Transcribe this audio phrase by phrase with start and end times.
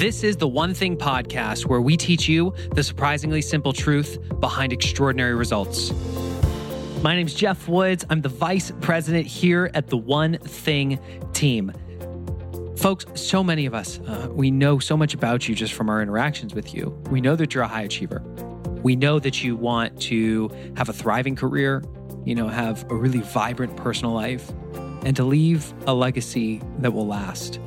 [0.00, 4.72] This is the One Thing podcast where we teach you the surprisingly simple truth behind
[4.72, 5.92] extraordinary results.
[7.02, 8.06] My name's Geoff Woods.
[8.08, 10.98] I'm the vice president here at the One Thing
[11.34, 11.70] team.
[12.78, 16.00] Folks, so many of us, uh, we know so much about you just from our
[16.00, 16.98] interactions with you.
[17.10, 18.22] We know that you're a high achiever.
[18.82, 21.84] We know that you want to have a thriving career,
[22.24, 24.50] you know, have a really vibrant personal life,
[25.04, 27.60] and to leave a legacy that will last.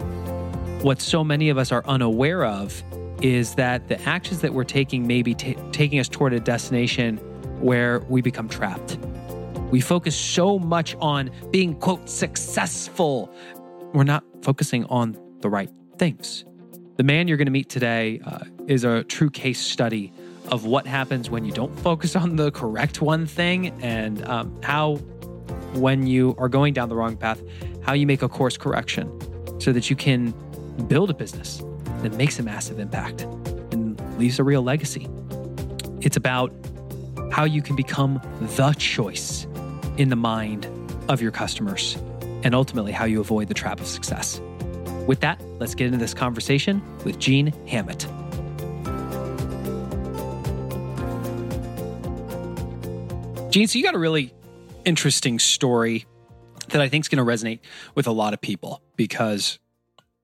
[0.83, 2.83] What so many of us are unaware of
[3.21, 7.17] is that the actions that we're taking may be t- taking us toward a destination
[7.59, 8.97] where we become trapped
[9.73, 13.33] we focus so much on being, quote, successful.
[13.95, 16.45] We're not focusing on the right things.
[16.97, 20.13] The man you're going to meet today uh, is a true case study
[20.49, 24.97] of what happens when you don't focus on the correct one thing and um, how,
[25.73, 27.41] when you are going down the wrong path,
[27.81, 29.09] how you make a course correction
[29.59, 30.35] so that you can
[30.87, 31.61] build a business
[32.01, 33.21] that makes a massive impact
[33.71, 35.07] and leaves a real legacy.
[36.01, 36.53] It's about
[37.31, 38.21] how you can become
[38.57, 39.45] the choice
[39.97, 40.67] in the mind
[41.09, 41.97] of your customers
[42.43, 44.41] and ultimately how you avoid the trap of success.
[45.07, 48.07] With that, let's get into this conversation with Gene Hammett.
[53.51, 54.33] Gene, so you got a really
[54.85, 56.05] interesting story
[56.69, 57.59] that I think is going to resonate
[57.95, 59.59] with a lot of people because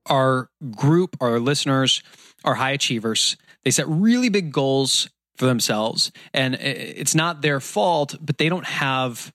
[0.06, 2.02] our group, our listeners,
[2.44, 3.38] are high achievers.
[3.64, 8.66] They set really big goals for themselves, and it's not their fault, but they don't
[8.66, 9.32] have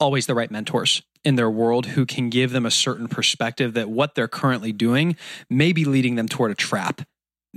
[0.00, 3.88] always the right mentors in their world who can give them a certain perspective that
[3.88, 5.16] what they're currently doing
[5.48, 7.02] may be leading them toward a trap.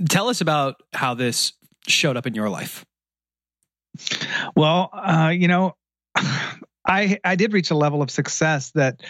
[0.08, 1.52] Tell us about how this
[1.88, 2.84] showed up in your life.
[4.54, 5.74] Well, uh, you know,
[6.86, 9.02] I I did reach a level of success that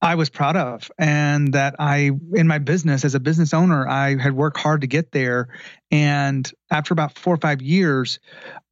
[0.00, 4.16] I was proud of, and that I in my business as a business owner I
[4.16, 5.48] had worked hard to get there.
[5.90, 8.18] And after about four or five years,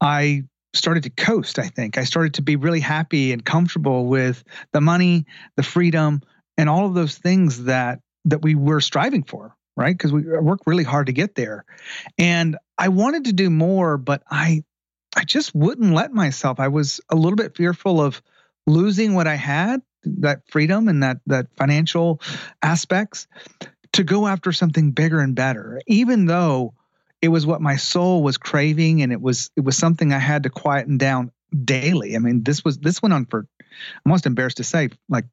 [0.01, 1.97] I started to coast i think.
[1.97, 5.25] I started to be really happy and comfortable with the money
[5.57, 6.21] the freedom
[6.57, 9.97] and all of those things that that we were striving for right?
[9.97, 11.65] Because we worked really hard to get there.
[12.17, 14.63] And i wanted to do more but i
[15.15, 16.59] i just wouldn't let myself.
[16.59, 18.21] I was a little bit fearful of
[18.67, 22.19] losing what i had that freedom and that that financial
[22.61, 23.27] aspects
[23.93, 26.73] to go after something bigger and better even though
[27.21, 30.43] it was what my soul was craving and it was it was something I had
[30.43, 31.31] to quieten down
[31.63, 32.15] daily.
[32.15, 35.25] I mean, this was this went on for I'm almost embarrassed to say like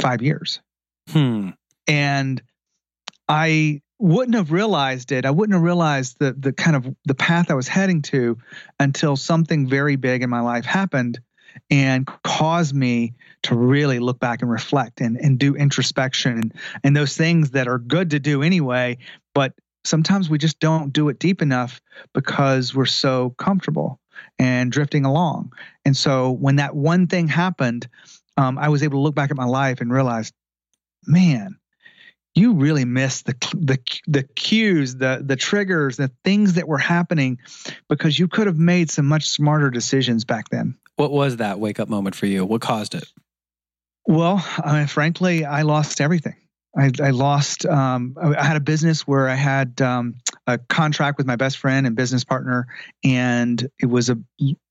[0.00, 0.60] 5 years.
[1.10, 1.50] Hmm.
[1.86, 2.42] And
[3.28, 5.24] I wouldn't have realized it.
[5.24, 8.38] I wouldn't have realized the the kind of the path I was heading to
[8.80, 11.20] until something very big in my life happened
[11.70, 16.96] and caused me to really look back and reflect and, and do introspection and, and
[16.96, 18.98] those things that are good to do anyway,
[19.34, 21.80] but sometimes we just don't do it deep enough
[22.12, 24.00] because we're so comfortable
[24.38, 25.52] and drifting along.
[25.84, 27.88] And so when that one thing happened,
[28.36, 30.32] um, I was able to look back at my life and realize,
[31.06, 31.56] man,
[32.36, 37.38] you really missed the the the cues, the the triggers, the things that were happening
[37.88, 40.76] because you could have made some much smarter decisions back then.
[40.96, 42.44] What was that wake up moment for you?
[42.44, 43.04] What caused it?
[44.06, 46.36] Well, I mean, frankly, I lost everything.
[46.76, 47.64] I, I lost.
[47.64, 50.16] Um, I had a business where I had um,
[50.46, 52.66] a contract with my best friend and business partner,
[53.02, 54.18] and it was a,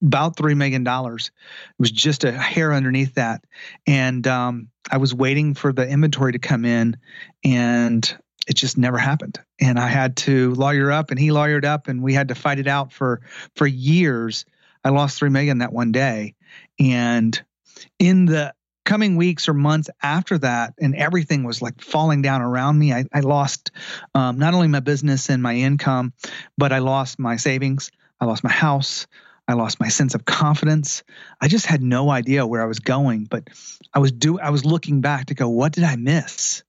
[0.03, 1.31] about three million dollars.
[1.69, 3.43] It was just a hair underneath that,
[3.87, 6.97] and um, I was waiting for the inventory to come in,
[7.43, 8.17] and
[8.47, 9.39] it just never happened.
[9.59, 12.59] And I had to lawyer up, and he lawyered up, and we had to fight
[12.59, 13.21] it out for
[13.55, 14.45] for years.
[14.83, 16.35] I lost three million that one day,
[16.79, 17.41] and
[17.97, 18.53] in the
[18.85, 23.05] coming weeks or months after that, and everything was like falling down around me, I,
[23.11, 23.71] I lost
[24.13, 26.13] um, not only my business and my income,
[26.57, 27.91] but I lost my savings.
[28.19, 29.07] I lost my house.
[29.47, 31.03] I lost my sense of confidence.
[31.39, 33.49] I just had no idea where I was going, but
[33.93, 36.63] I was do I was looking back to go, what did I miss?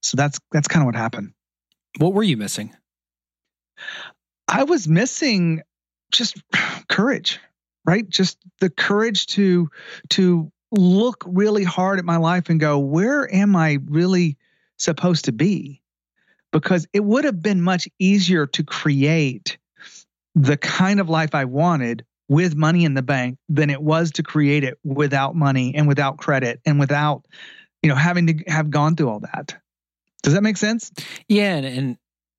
[0.00, 1.32] So that's that's kind of what happened.
[1.98, 2.74] What were you missing?
[4.48, 5.62] I was missing
[6.10, 6.36] just
[6.88, 7.38] courage,
[7.84, 8.08] right?
[8.08, 9.68] Just the courage to
[10.10, 14.36] to look really hard at my life and go, where am I really
[14.78, 15.80] supposed to be?
[16.50, 19.58] Because it would have been much easier to create
[20.34, 24.22] the kind of life I wanted with money in the bank than it was to
[24.22, 27.26] create it without money and without credit and without,
[27.82, 29.54] you know, having to have gone through all that.
[30.22, 30.92] Does that make sense?
[31.28, 31.98] Yeah, and,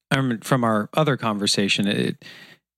[0.10, 2.24] and from our other conversation, it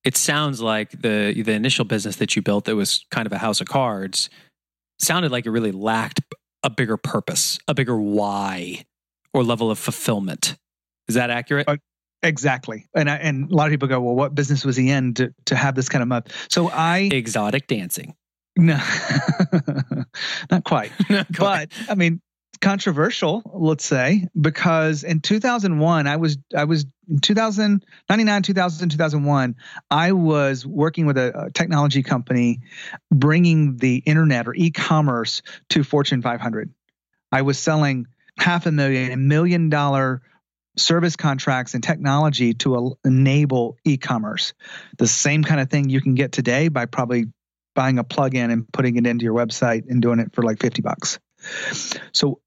[0.03, 3.37] it sounds like the the initial business that you built that was kind of a
[3.37, 4.29] house of cards
[4.99, 6.21] sounded like it really lacked
[6.63, 8.85] a bigger purpose, a bigger why
[9.33, 10.57] or level of fulfillment.
[11.07, 11.67] Is that accurate?
[11.67, 11.77] Uh,
[12.25, 12.87] Exactly.
[12.95, 15.33] And I, and a lot of people go, well, what business was he in to,
[15.45, 16.33] to have this kind of month?
[16.49, 18.15] So I exotic dancing.
[18.57, 18.79] No,
[20.51, 20.91] not quite.
[21.09, 21.69] not quite.
[21.69, 22.21] But I mean,
[22.65, 26.87] controversial, let's say, because in 2001, I was, I was
[27.21, 29.55] 2000, 99, 2000, 2001,
[29.91, 32.61] I was working with a, a technology company
[33.11, 36.73] bringing the internet or e commerce to Fortune 500.
[37.31, 38.07] I was selling
[38.39, 40.23] half a million, a million dollar
[40.75, 44.55] service contracts and technology to enable e-commerce.
[44.97, 47.25] The same kind of thing you can get today by probably
[47.75, 50.81] buying a plugin and putting it into your website and doing it for like 50
[50.81, 51.19] bucks.
[52.11, 52.39] So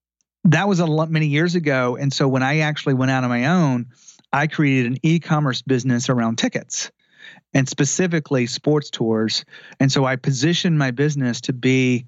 [0.51, 3.31] that was a lot many years ago and so when I actually went out on
[3.31, 3.87] my own,
[4.33, 6.91] I created an e-commerce business around tickets
[7.55, 9.45] and specifically sports tours.
[9.81, 12.07] And so I positioned my business to be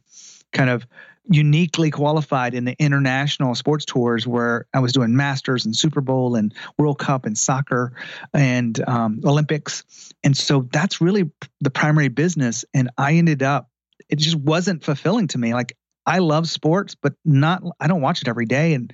[0.52, 0.86] kind of
[1.28, 6.34] uniquely qualified in the international sports tours where I was doing Masters and Super Bowl
[6.34, 7.92] and World Cup and soccer
[8.34, 9.84] and um, Olympics.
[10.24, 12.64] And so that's really the primary business.
[12.74, 13.70] And I ended up,
[14.08, 15.54] it just wasn't fulfilling to me.
[15.54, 18.74] Like I love sports, but not, I don't watch it every day.
[18.74, 18.92] And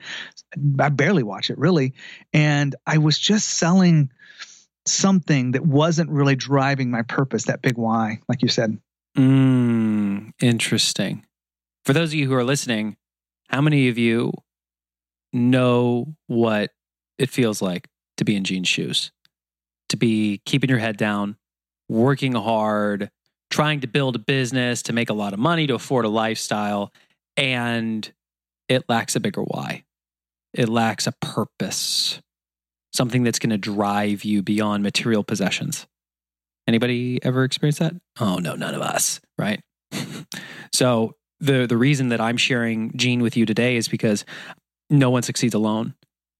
[0.78, 1.94] I barely watch it really.
[2.32, 4.10] And I was just selling
[4.84, 8.78] something that wasn't really driving my purpose, that big why, like you said.
[9.16, 11.24] Mm, interesting.
[11.84, 12.96] For those of you who are listening,
[13.48, 14.32] how many of you
[15.32, 16.70] know what
[17.18, 19.12] it feels like to be in Gene's shoes?
[19.90, 21.36] To be keeping your head down,
[21.88, 23.10] working hard,
[23.50, 26.93] trying to build a business, to make a lot of money, to afford a lifestyle,
[27.37, 28.12] and
[28.69, 29.84] it lacks a bigger why.
[30.52, 32.20] It lacks a purpose,
[32.93, 35.87] something that's going to drive you beyond material possessions.
[36.66, 37.94] Anybody ever experienced that?
[38.19, 39.60] Oh, no, none of us, right?
[40.72, 44.25] so the the reason that I'm sharing Gene with you today is because
[44.90, 45.94] no one succeeds alone.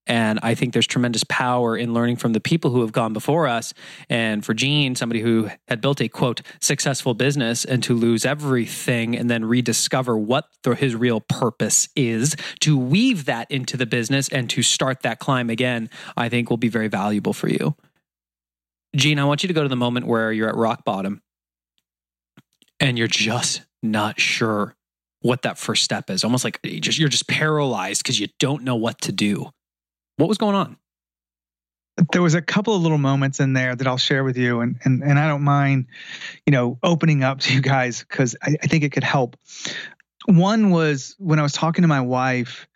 [0.07, 3.47] And I think there's tremendous power in learning from the people who have gone before
[3.47, 3.73] us.
[4.09, 9.15] And for Gene, somebody who had built a quote successful business and to lose everything
[9.15, 14.29] and then rediscover what the, his real purpose is, to weave that into the business
[14.29, 17.75] and to start that climb again, I think will be very valuable for you.
[18.95, 21.21] Gene, I want you to go to the moment where you're at rock bottom
[22.79, 24.75] and you're just not sure
[25.21, 26.23] what that first step is.
[26.23, 29.51] Almost like you're just paralyzed because you don't know what to do.
[30.17, 30.77] What was going on?
[32.11, 34.77] There was a couple of little moments in there that I'll share with you, and
[34.83, 35.87] and and I don't mind,
[36.45, 39.35] you know, opening up to you guys because I, I think it could help.
[40.25, 42.67] One was when I was talking to my wife,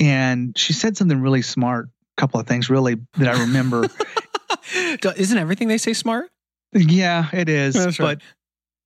[0.00, 1.88] and she said something really smart.
[2.16, 3.88] A couple of things really that I remember.
[5.16, 6.30] Isn't everything they say smart?
[6.72, 7.96] Yeah, it is.
[7.98, 8.22] But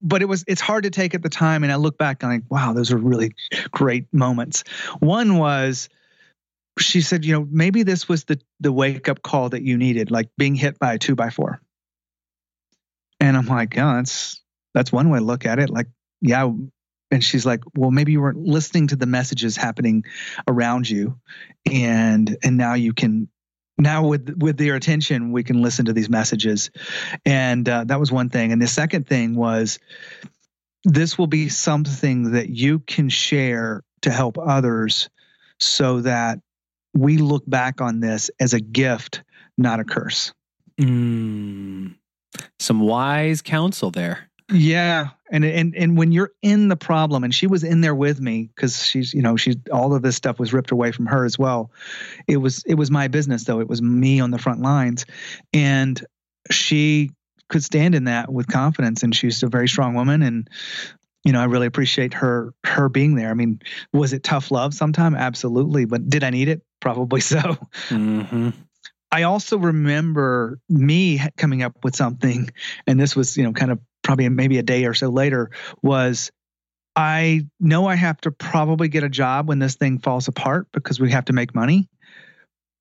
[0.03, 2.31] but it was it's hard to take at the time and i look back and
[2.31, 3.35] I'm like wow those are really
[3.71, 4.63] great moments
[5.01, 5.89] one was
[6.79, 10.11] she said you know maybe this was the the wake up call that you needed
[10.11, 11.61] like being hit by a two by four.
[13.21, 14.43] And i'm like yeah that's
[14.75, 15.71] that's one way to look at it.
[15.71, 15.89] Like
[16.21, 16.51] yeah.
[17.11, 20.05] And she's like well maybe you weren't listening to the messages happening
[20.47, 21.19] around you.
[21.71, 23.29] And and now you can
[23.79, 26.71] now with with their attention we can listen to these messages.
[27.25, 28.53] And uh, that was one thing.
[28.53, 29.79] And the second thing was
[30.85, 35.09] this will be something that you can share to help others
[35.59, 36.41] so that
[36.97, 39.23] we look back on this as a gift
[39.59, 40.33] not a curse
[40.81, 41.95] mm,
[42.59, 47.49] some wise counsel there yeah, and and and when you're in the problem, and she
[47.49, 50.53] was in there with me because she's you know she's all of this stuff was
[50.53, 51.73] ripped away from her as well.
[52.29, 53.59] It was it was my business though.
[53.59, 55.05] It was me on the front lines,
[55.53, 56.01] and
[56.51, 57.11] she
[57.49, 60.49] could stand in that with confidence, and she's a very strong woman, and
[61.25, 63.31] you know I really appreciate her her being there.
[63.31, 63.61] I mean,
[63.93, 65.17] was it tough love sometime?
[65.17, 66.63] Absolutely, but did I need it?
[66.87, 67.41] Probably so.
[67.89, 68.51] Mm-hmm.
[69.11, 72.49] I also remember me coming up with something,
[72.87, 75.51] and this was, you know, kind of probably maybe a day or so later,
[75.83, 76.31] was
[76.95, 81.01] I know I have to probably get a job when this thing falls apart because
[81.01, 81.89] we have to make money,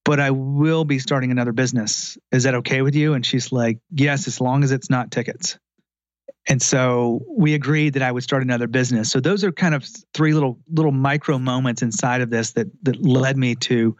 [0.03, 2.15] but I will be starting another business.
[2.31, 3.15] Is that okay with you?
[3.15, 5.57] And she's like, Yes, as long as it's not tickets.
[6.47, 9.09] And so we agreed that I would start another business.
[9.09, 13.03] So those are kind of three little little micro moments inside of this that that
[13.03, 13.95] led me to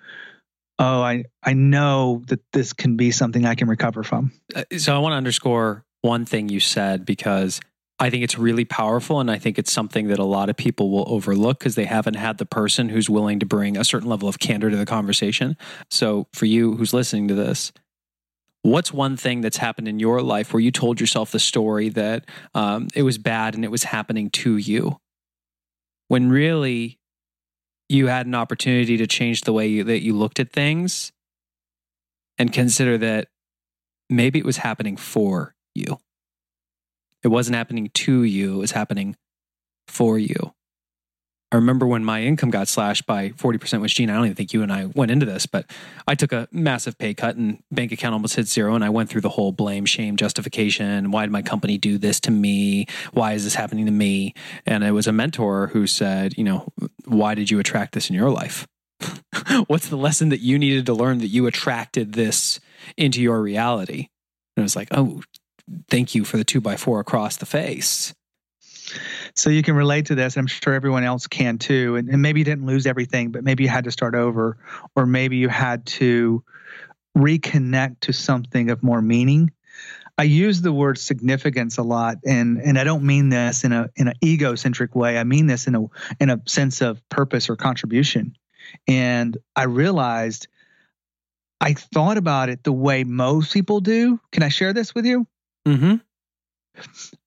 [0.80, 4.32] oh, I I know that this can be something I can recover from.
[4.56, 7.60] Uh, so I want to underscore one thing you said because
[7.98, 10.92] I think it's really powerful and I think it's something that a lot of people
[10.92, 14.28] will overlook because they haven't had the person who's willing to bring a certain level
[14.28, 15.58] of candor to the conversation.
[15.90, 17.72] So for you who's listening to this,
[18.66, 22.26] what's one thing that's happened in your life where you told yourself the story that
[22.56, 24.98] um, it was bad and it was happening to you
[26.08, 26.98] when really
[27.90, 31.12] you had an opportunity to change the way you, that you looked at things
[32.40, 33.28] and consider that
[34.10, 36.00] maybe it was happening for you.
[37.24, 39.16] It wasn't happening to you, it was happening
[39.88, 40.56] for you.
[41.56, 44.52] I remember when my income got slashed by 40%, which Gene, I don't even think
[44.52, 45.66] you and I went into this, but
[46.06, 48.76] I took a massive pay cut and bank account almost hit zero.
[48.76, 51.12] And I went through the whole blame, shame, justification.
[51.12, 52.88] Why did my company do this to me?
[53.14, 54.34] Why is this happening to me?
[54.66, 56.68] And it was a mentor who said, you know,
[57.06, 58.68] why did you attract this in your life?
[59.68, 62.60] What's the lesson that you needed to learn that you attracted this
[62.98, 64.10] into your reality?
[64.58, 65.22] And it was like, oh,
[65.90, 68.14] thank you for the two by four across the face.
[69.34, 70.38] So you can relate to this.
[70.38, 71.96] I'm sure everyone else can too.
[71.96, 74.58] And, and maybe you didn't lose everything, but maybe you had to start over,
[74.96, 76.44] or maybe you had to
[77.18, 79.52] reconnect to something of more meaning.
[80.18, 83.90] I use the word significance a lot, and and I don't mean this in a
[83.98, 85.18] in an egocentric way.
[85.18, 85.86] I mean this in a
[86.22, 88.38] in a sense of purpose or contribution.
[88.88, 90.48] And I realized
[91.60, 94.20] I thought about it the way most people do.
[94.32, 95.28] Can I share this with you?
[95.68, 95.96] Mm-hmm.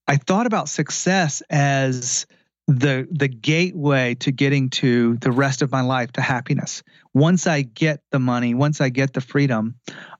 [0.07, 2.25] I thought about success as
[2.67, 6.83] the the gateway to getting to the rest of my life to happiness.
[7.13, 9.75] Once I get the money, once I get the freedom,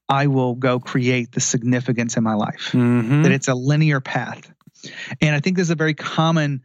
[0.08, 2.70] I will go create the significance in my life.
[2.72, 3.24] Mm-hmm.
[3.24, 4.52] That it's a linear path.
[5.22, 6.64] And I think this is a very common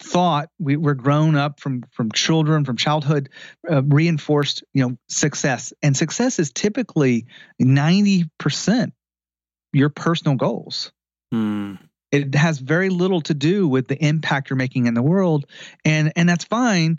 [0.00, 3.28] thought we, we're grown up from from children from childhood
[3.70, 7.26] uh, reinforced you know success and success is typically
[7.60, 8.92] 90%
[9.74, 10.90] your personal goals
[11.32, 11.78] Mm.
[12.12, 15.46] It has very little to do with the impact you're making in the world.
[15.84, 16.98] And and that's fine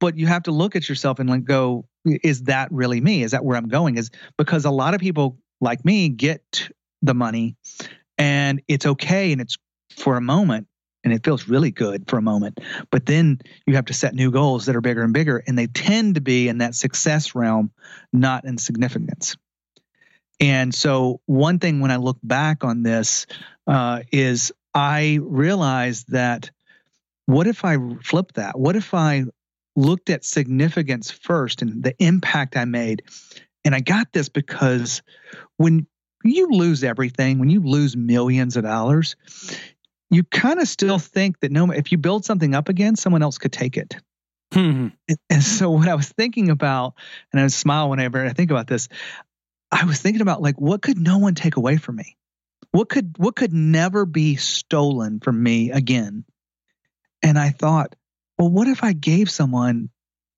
[0.00, 3.22] but you have to look at yourself and like go is that really me?
[3.22, 3.96] Is that where i'm going?
[3.96, 6.70] Is because a lot of people like me get
[7.02, 7.56] the money
[8.18, 9.58] and it's okay and it's
[9.96, 10.66] for a moment
[11.04, 12.58] and it feels really good for a moment.
[12.90, 15.66] But then you have to set new goals that are bigger and bigger and they
[15.66, 17.70] tend to be in that success realm
[18.12, 19.36] not in significance.
[20.40, 23.26] And so one thing when i look back on this
[23.70, 26.50] uh, is I realized that
[27.26, 28.58] what if I flipped that?
[28.58, 29.24] What if I
[29.76, 33.04] looked at significance first and the impact I made?
[33.64, 35.02] And I got this because
[35.56, 35.86] when
[36.24, 39.14] you lose everything, when you lose millions of dollars,
[40.10, 43.38] you kind of still think that no, if you build something up again, someone else
[43.38, 43.96] could take it.
[45.08, 46.94] And, and so what I was thinking about,
[47.32, 48.88] and I smile whenever I think about this,
[49.70, 52.16] I was thinking about like, what could no one take away from me?
[52.72, 56.24] What could what could never be stolen from me again?
[57.22, 57.96] And I thought,
[58.38, 59.90] well, what if I gave someone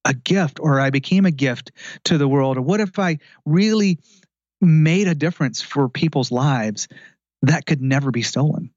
[0.05, 1.73] a gift or I became a gift
[2.05, 2.57] to the world?
[2.57, 3.99] Or what if I really
[4.61, 6.89] made a difference for people's lives
[7.43, 8.71] that could never be stolen?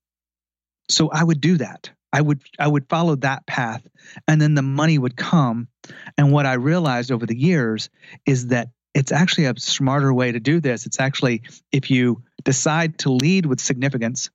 [0.90, 1.90] So I would do that.
[2.14, 3.86] I would I would follow that path
[4.28, 5.68] and then the money would come.
[6.18, 7.90] And what I realized over the years
[8.26, 10.86] is that it's actually a smarter way to do this.
[10.86, 14.30] It's actually if you decide to lead with significance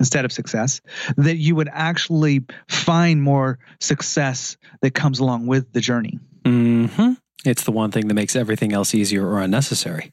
[0.00, 0.80] instead of success,
[1.16, 6.18] that you would actually find more success that comes along with the journey.
[6.44, 7.12] Mm-hmm.
[7.44, 10.12] It's the one thing that makes everything else easier or unnecessary.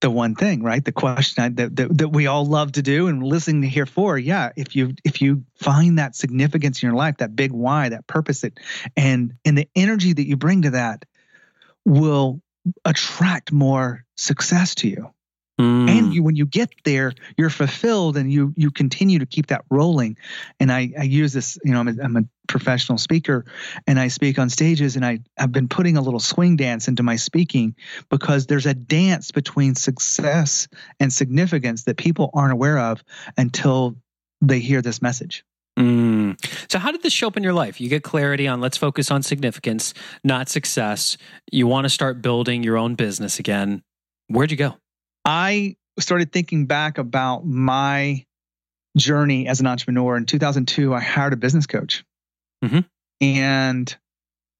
[0.00, 0.84] The one thing, right?
[0.84, 4.18] The question that, that, that we all love to do and listening to hear for,
[4.18, 4.52] yeah.
[4.54, 8.42] If you if you find that significance in your life, that big why, that purpose,
[8.42, 8.58] that
[8.98, 11.06] and and the energy that you bring to that
[11.86, 12.42] will
[12.84, 15.13] attract more success to you.
[15.60, 15.88] Mm.
[15.88, 19.64] And you, when you get there, you're fulfilled, and you you continue to keep that
[19.70, 20.16] rolling.
[20.58, 23.44] And I, I use this, you know, I'm a, I'm a professional speaker,
[23.86, 27.04] and I speak on stages, and I I've been putting a little swing dance into
[27.04, 27.76] my speaking
[28.08, 30.66] because there's a dance between success
[30.98, 33.04] and significance that people aren't aware of
[33.36, 33.94] until
[34.40, 35.44] they hear this message.
[35.78, 36.36] Mm.
[36.70, 37.80] So, how did this show up in your life?
[37.80, 39.94] You get clarity on let's focus on significance,
[40.24, 41.16] not success.
[41.50, 43.82] You want to start building your own business again.
[44.28, 44.76] Where'd you go?
[45.24, 48.24] I started thinking back about my
[48.96, 50.16] journey as an entrepreneur.
[50.16, 52.04] In 2002, I hired a business coach.
[52.64, 52.80] Mm-hmm.
[53.20, 53.96] And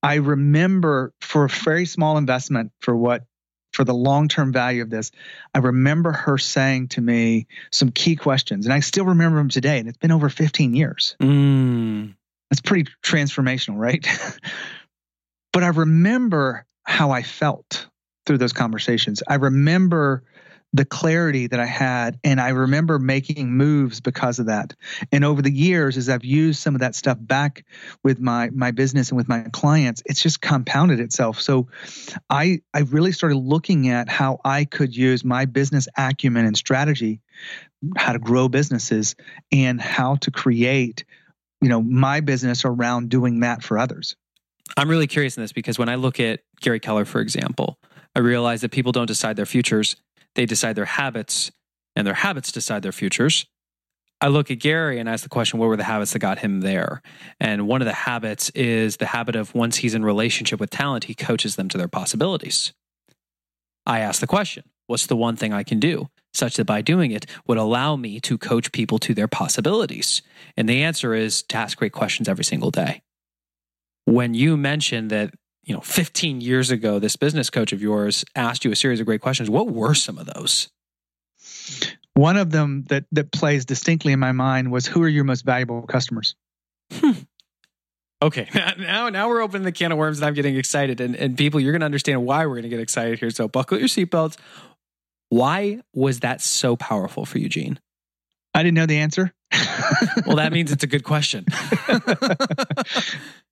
[0.03, 3.25] I remember for a very small investment for what
[3.73, 5.11] for the long-term value of this,
[5.53, 9.81] I remember her saying to me some key questions, and I still remember them today.
[9.81, 11.17] And it's been over 15 years.
[11.21, 12.15] Mm.
[12.51, 14.07] That's pretty transformational, right?
[15.53, 17.89] but I remember how I felt
[18.27, 19.23] through those conversations.
[19.27, 20.23] I remember
[20.75, 22.19] the clarity that I had.
[22.25, 24.75] And I remember making moves because of that.
[25.13, 27.65] And over the years, as I've used some of that stuff back
[28.03, 31.41] with my my business and with my clients, it's just compounded itself.
[31.41, 31.69] So
[32.29, 37.21] I I really started looking at how I could use my business acumen and strategy,
[37.97, 39.15] how to grow businesses
[39.53, 41.05] and how to create,
[41.61, 44.17] you know, my business around doing that for others.
[44.77, 47.79] I'm really curious in this because when I look at Gary Keller, for example,
[48.17, 49.95] I realize that people don't decide their futures
[50.35, 51.51] they decide their habits
[51.97, 53.47] and their habits decide their futures.
[54.21, 56.61] I look at Gary and ask the question, what were the habits that got him
[56.61, 57.03] there?
[57.41, 61.05] And one of the habits is the habit of once he's in relationship with talent,
[61.05, 62.73] he coaches them to their possibilities.
[63.87, 67.11] I ask the question, what's the one thing I can do such that by doing
[67.11, 70.23] it would allow me to coach people to their possibilities?
[70.57, 73.03] And the answer is to ask great questions every single day.
[74.07, 75.35] When you mentioned that,
[75.65, 79.07] you know, 15 years ago, this business coach of yours asked you a series of
[79.07, 80.71] great questions, what were some of those?
[82.15, 85.45] One of them that that plays distinctly in my mind was who are your most
[85.45, 86.37] valuable customers?
[86.93, 87.13] Hmm.
[88.23, 91.01] Okay, now now we're opening the can of worms and I'm getting excited.
[91.01, 93.31] And, and people, you're going to understand why we're going to get excited here.
[93.31, 94.37] So buckle your seatbelts.
[95.31, 97.81] Why was that so powerful for you, Gene?
[98.55, 99.33] I didn't know the answer.
[100.27, 101.47] well, that means it's a good question.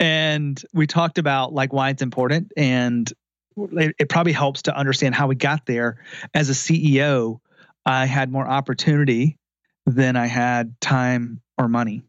[0.00, 3.12] and we talked about like why it's important and
[3.56, 5.98] it, it probably helps to understand how we got there
[6.34, 7.40] as a CEO
[7.88, 9.38] I had more opportunity
[9.86, 12.02] than I had time or money.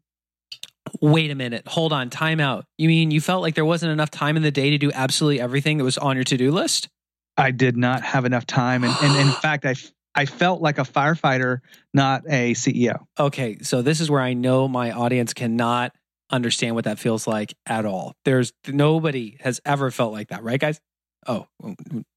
[1.00, 1.65] Wait a minute.
[1.67, 2.10] Hold on.
[2.10, 2.65] Time out.
[2.77, 5.39] You mean you felt like there wasn't enough time in the day to do absolutely
[5.39, 6.89] everything that was on your to do list?
[7.38, 8.84] I did not have enough time.
[8.84, 9.75] And, and in fact, I,
[10.13, 11.60] I felt like a firefighter,
[11.93, 13.05] not a CEO.
[13.17, 13.60] Okay.
[13.62, 15.96] So this is where I know my audience cannot
[16.29, 18.15] understand what that feels like at all.
[18.25, 20.79] There's nobody has ever felt like that, right, guys?
[21.27, 21.48] Oh,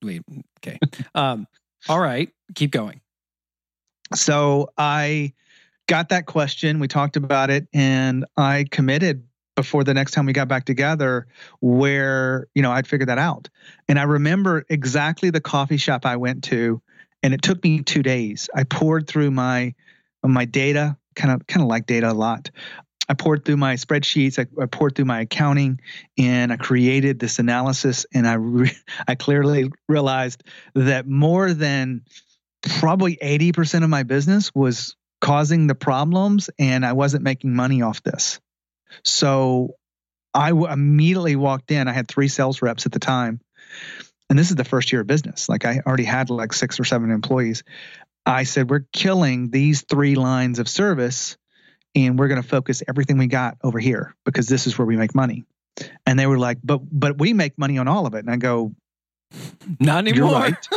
[0.02, 0.22] wait.
[0.58, 0.78] Okay.
[1.14, 1.46] um,
[1.88, 2.30] all right.
[2.54, 3.00] Keep going.
[4.14, 5.32] So I
[5.88, 6.78] got that question.
[6.78, 9.24] We talked about it, and I committed
[9.56, 11.26] before the next time we got back together
[11.60, 13.48] where you know I'd figure that out.
[13.88, 16.80] And I remember exactly the coffee shop I went to,
[17.22, 18.48] and it took me two days.
[18.54, 19.74] I poured through my
[20.24, 22.50] my data, kind of kind of like data a lot.
[23.08, 24.38] I poured through my spreadsheets.
[24.38, 25.80] I, I, poured through my accounting,
[26.16, 28.06] and I created this analysis.
[28.14, 28.76] And I re-
[29.08, 30.42] I clearly realized
[30.74, 32.02] that more than
[32.62, 38.02] probably 80% of my business was causing the problems and I wasn't making money off
[38.02, 38.40] this.
[39.04, 39.74] So
[40.34, 41.88] I w- immediately walked in.
[41.88, 43.40] I had three sales reps at the time.
[44.30, 45.48] And this is the first year of business.
[45.48, 47.62] Like I already had like six or seven employees.
[48.24, 51.36] I said, we're killing these three lines of service
[51.94, 54.96] and we're going to focus everything we got over here because this is where we
[54.96, 55.44] make money.
[56.06, 58.18] And they were like, but, but we make money on all of it.
[58.18, 58.72] And I go,
[59.80, 60.30] not anymore.
[60.30, 60.68] You're right.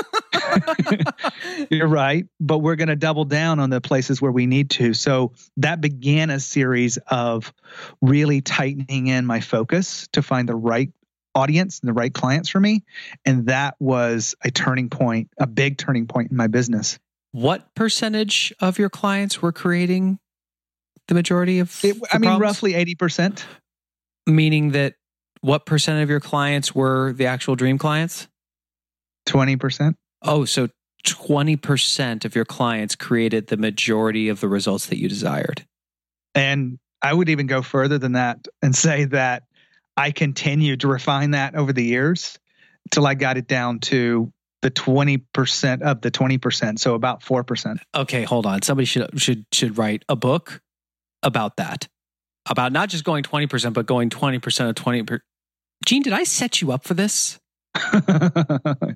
[1.69, 2.25] You're right.
[2.39, 4.93] But we're going to double down on the places where we need to.
[4.93, 7.53] So that began a series of
[8.01, 10.91] really tightening in my focus to find the right
[11.33, 12.83] audience and the right clients for me.
[13.25, 16.97] And that was a turning point, a big turning point in my business.
[17.33, 20.19] What percentage of your clients were creating
[21.07, 22.41] the majority of it, I mean, problems?
[22.41, 23.43] roughly 80%.
[24.27, 24.95] Meaning that
[25.41, 28.27] what percent of your clients were the actual dream clients?
[29.27, 29.93] 20%.
[30.23, 30.69] Oh, so
[31.05, 35.65] 20% of your clients created the majority of the results that you desired.
[36.33, 39.43] And I would even go further than that and say that
[39.95, 42.39] I continued to refine that over the years
[42.91, 47.77] till I got it down to the 20% of the 20%, so about 4%.
[47.95, 48.63] Okay, hold on.
[48.63, 50.59] Somebody should should should write a book
[51.25, 51.87] about that.
[52.47, 55.21] About not just going 20%, but going 20% of 20 per-
[55.85, 57.39] Gene, did I set you up for this?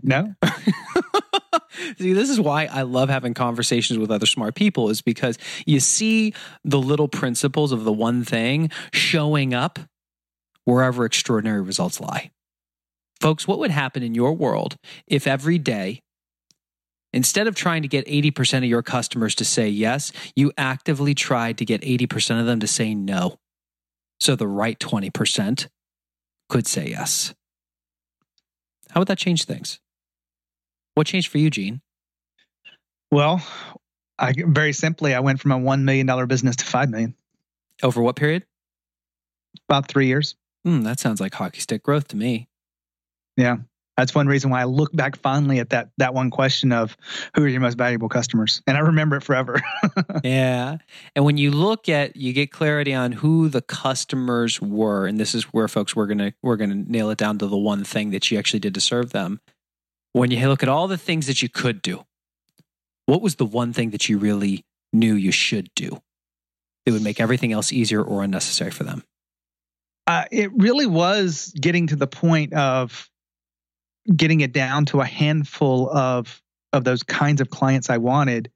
[0.04, 0.34] no.
[1.98, 5.80] see, this is why I love having conversations with other smart people, is because you
[5.80, 9.80] see the little principles of the one thing showing up
[10.66, 12.32] wherever extraordinary results lie.
[13.20, 16.02] Folks, what would happen in your world if every day,
[17.14, 21.58] instead of trying to get 80% of your customers to say yes, you actively tried
[21.58, 23.40] to get 80% of them to say no?
[24.20, 25.68] So the right 20%
[26.50, 27.34] could say yes.
[28.92, 29.80] How would that change things?
[30.96, 31.82] What changed for you, Gene?
[33.12, 33.42] Well,
[34.18, 37.16] I very simply, I went from a one million dollar business to five million.
[37.82, 38.46] Over what period?
[39.70, 40.36] About three years.
[40.68, 42.50] Mm, that sounds like hockey stick growth to me.
[43.38, 43.58] Yeah,
[44.00, 46.98] that's one reason why I look back fondly at that that one question of
[47.36, 49.62] who are your most valuable customers, and I remember it forever.
[50.24, 50.78] yeah,
[51.16, 55.36] and when you look at, you get clarity on who the customers were, and this
[55.36, 58.32] is where folks we're gonna we're gonna nail it down to the one thing that
[58.32, 59.40] you actually did to serve them
[60.14, 62.04] when you look at all the things that you could do,
[63.06, 66.02] what was the one thing that you really knew you should do
[66.86, 69.04] that would make everything else easier or unnecessary for them?
[70.08, 73.10] Uh, it really was getting to the point of
[74.16, 76.42] getting it down to a handful of
[76.72, 78.52] of those kinds of clients I wanted.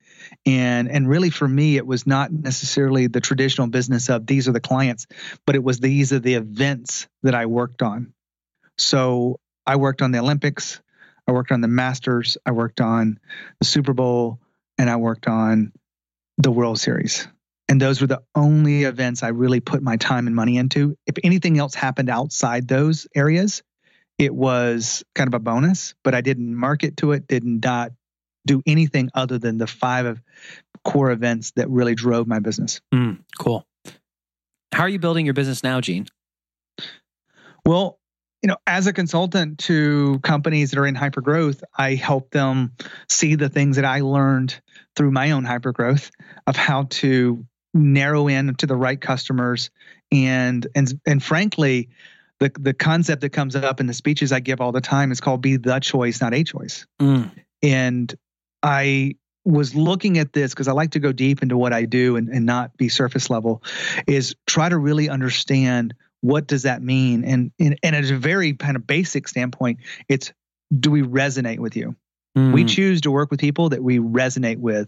[0.46, 4.52] And and really for me it was not necessarily the traditional business of these are
[4.52, 5.08] the clients,
[5.46, 8.14] but it was these are the events that I worked on.
[8.78, 10.82] So I worked on the Olympics,
[11.28, 13.20] I worked on the Masters, I worked on
[13.60, 14.40] the Super Bowl,
[14.78, 15.72] and I worked on
[16.38, 17.28] the World Series.
[17.70, 20.98] And those were the only events I really put my time and money into.
[21.08, 23.64] If anything else happened outside those areas,
[24.18, 27.92] it was kind of a bonus, but I didn't market to it, didn't not
[28.46, 30.22] do anything other than the five of
[30.84, 32.82] core events that really drove my business.
[32.94, 33.66] Mm, cool.
[34.74, 36.08] How are you building your business now, Gene?
[37.66, 38.00] Well,
[38.42, 42.74] you know, as a consultant to companies that are in hyper growth, I help them
[43.08, 44.60] see the things that I learned
[44.96, 46.12] through my own hyper growth
[46.46, 49.72] of how to narrow in to the right customers
[50.12, 51.90] and and and frankly
[52.44, 55.22] the the concept that comes up in the speeches I give all the time is
[55.22, 56.86] called be the choice not a choice.
[57.02, 57.32] Mm.
[57.62, 58.14] And
[58.62, 62.16] I was looking at this because I like to go deep into what I do
[62.16, 63.64] and, and not be surface level
[64.08, 68.54] is try to really understand what does that mean and, and and at a very
[68.54, 70.32] kind of basic standpoint it's
[70.74, 71.98] do we resonate with you
[72.38, 72.54] mm.
[72.54, 74.88] we choose to work with people that we resonate with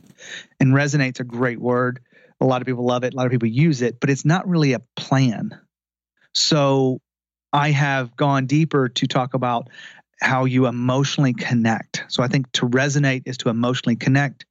[0.62, 2.00] and resonate's a great word
[2.40, 4.48] a lot of people love it a lot of people use it but it's not
[4.48, 5.60] really a plan
[6.34, 7.02] so
[7.56, 9.70] i have gone deeper to talk about
[10.22, 14.46] how you emotionally connect so i think to resonate is to emotionally connect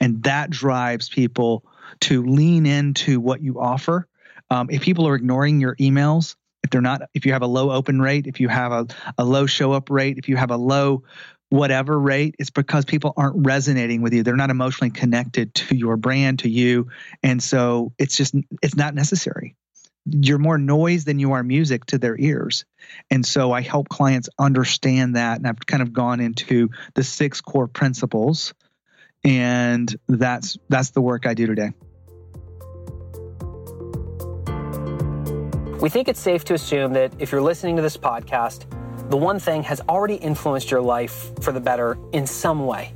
[0.00, 1.64] and that drives people
[2.00, 4.08] to lean into what you offer
[4.50, 7.70] um, if people are ignoring your emails, if they're not, if you have a low
[7.70, 8.86] open rate, if you have a,
[9.18, 11.04] a low show up rate, if you have a low
[11.48, 14.22] whatever rate, it's because people aren't resonating with you.
[14.22, 16.88] They're not emotionally connected to your brand, to you.
[17.22, 19.54] And so it's just, it's not necessary.
[20.08, 22.64] You're more noise than you are music to their ears.
[23.10, 25.38] And so I help clients understand that.
[25.38, 28.54] And I've kind of gone into the six core principles.
[29.24, 31.72] And that's that's the work I do today.
[35.80, 38.64] We think it's safe to assume that if you're listening to this podcast,
[39.10, 42.92] the one thing has already influenced your life for the better in some way.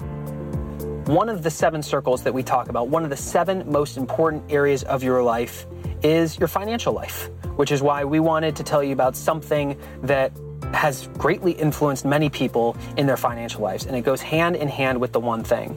[1.06, 4.44] One of the seven circles that we talk about, one of the seven most important
[4.50, 5.66] areas of your life,
[6.02, 10.32] is your financial life, which is why we wanted to tell you about something that
[10.72, 15.00] has greatly influenced many people in their financial lives, and it goes hand in hand
[15.00, 15.76] with the one thing.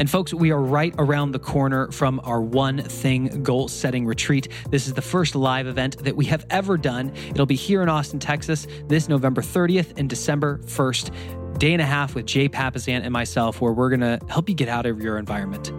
[0.00, 4.48] And folks, we are right around the corner from our one thing goal setting retreat.
[4.70, 7.12] This is the first live event that we have ever done.
[7.28, 11.58] It'll be here in Austin, Texas, this November 30th and December 1st.
[11.58, 14.54] Day and a half with Jay Papasan and myself, where we're going to help you
[14.54, 15.70] get out of your environment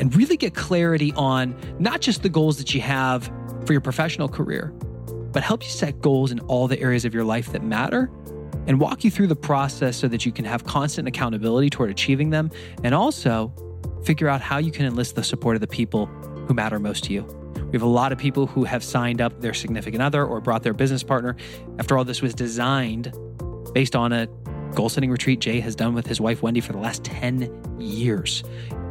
[0.00, 3.30] and really get clarity on not just the goals that you have
[3.66, 4.72] for your professional career,
[5.32, 8.10] but help you set goals in all the areas of your life that matter
[8.66, 12.30] and walk you through the process so that you can have constant accountability toward achieving
[12.30, 12.50] them
[12.82, 13.52] and also
[14.04, 16.06] figure out how you can enlist the support of the people
[16.46, 17.22] who matter most to you.
[17.66, 20.62] We have a lot of people who have signed up their significant other or brought
[20.62, 21.36] their business partner.
[21.78, 23.12] After all, this was designed
[23.74, 24.26] based on a
[24.74, 28.42] goal setting retreat Jay has done with his wife Wendy for the last 10 years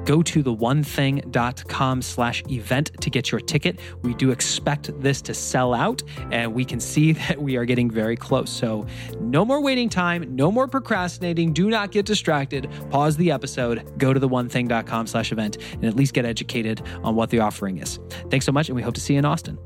[0.05, 3.79] go to theonething.com slash event to get your ticket.
[4.01, 7.89] We do expect this to sell out, and we can see that we are getting
[7.89, 8.49] very close.
[8.49, 8.85] So
[9.19, 11.53] no more waiting time, no more procrastinating.
[11.53, 12.69] Do not get distracted.
[12.89, 17.29] Pause the episode, go to theonething.com slash event, and at least get educated on what
[17.29, 17.99] the offering is.
[18.29, 19.57] Thanks so much, and we hope to see you in Austin.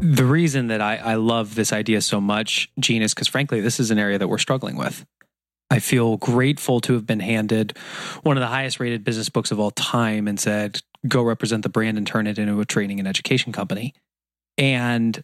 [0.00, 3.78] The reason that I, I love this idea so much, Gene, is because frankly, this
[3.78, 5.04] is an area that we're struggling with.
[5.70, 7.76] I feel grateful to have been handed
[8.22, 11.68] one of the highest rated business books of all time and said, go represent the
[11.68, 13.94] brand and turn it into a training and education company.
[14.56, 15.22] And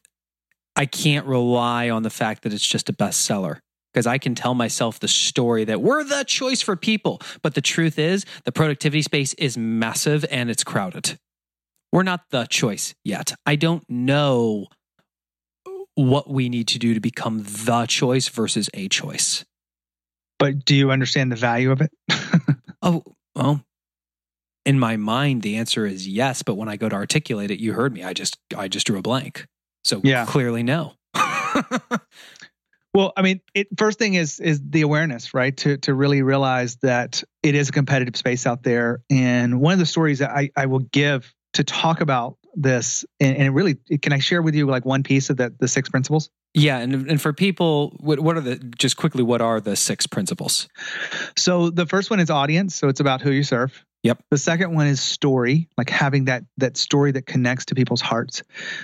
[0.76, 3.58] I can't rely on the fact that it's just a bestseller
[3.92, 7.20] because I can tell myself the story that we're the choice for people.
[7.42, 11.18] But the truth is, the productivity space is massive and it's crowded.
[11.92, 13.34] We're not the choice yet.
[13.46, 14.66] I don't know
[15.94, 19.44] what we need to do to become the choice versus a choice.
[20.38, 21.92] But do you understand the value of it?
[22.82, 23.02] oh,
[23.34, 23.64] well,
[24.64, 26.42] in my mind, the answer is yes.
[26.42, 28.02] But when I go to articulate it, you heard me.
[28.02, 29.46] I just, I just drew a blank.
[29.84, 30.24] So yeah.
[30.24, 30.94] clearly, no.
[32.94, 35.56] well, I mean, it, first thing is is the awareness, right?
[35.58, 39.02] To to really realize that it is a competitive space out there.
[39.10, 43.36] And one of the stories that I, I will give to talk about this, and,
[43.36, 46.30] and really, can I share with you like one piece of that the six principles?
[46.54, 49.24] Yeah, and and for people, what what are the just quickly?
[49.24, 50.68] What are the six principles?
[51.36, 52.76] So the first one is audience.
[52.76, 53.84] So it's about who you serve.
[54.04, 54.22] Yep.
[54.30, 58.42] The second one is story, like having that that story that connects to people's hearts.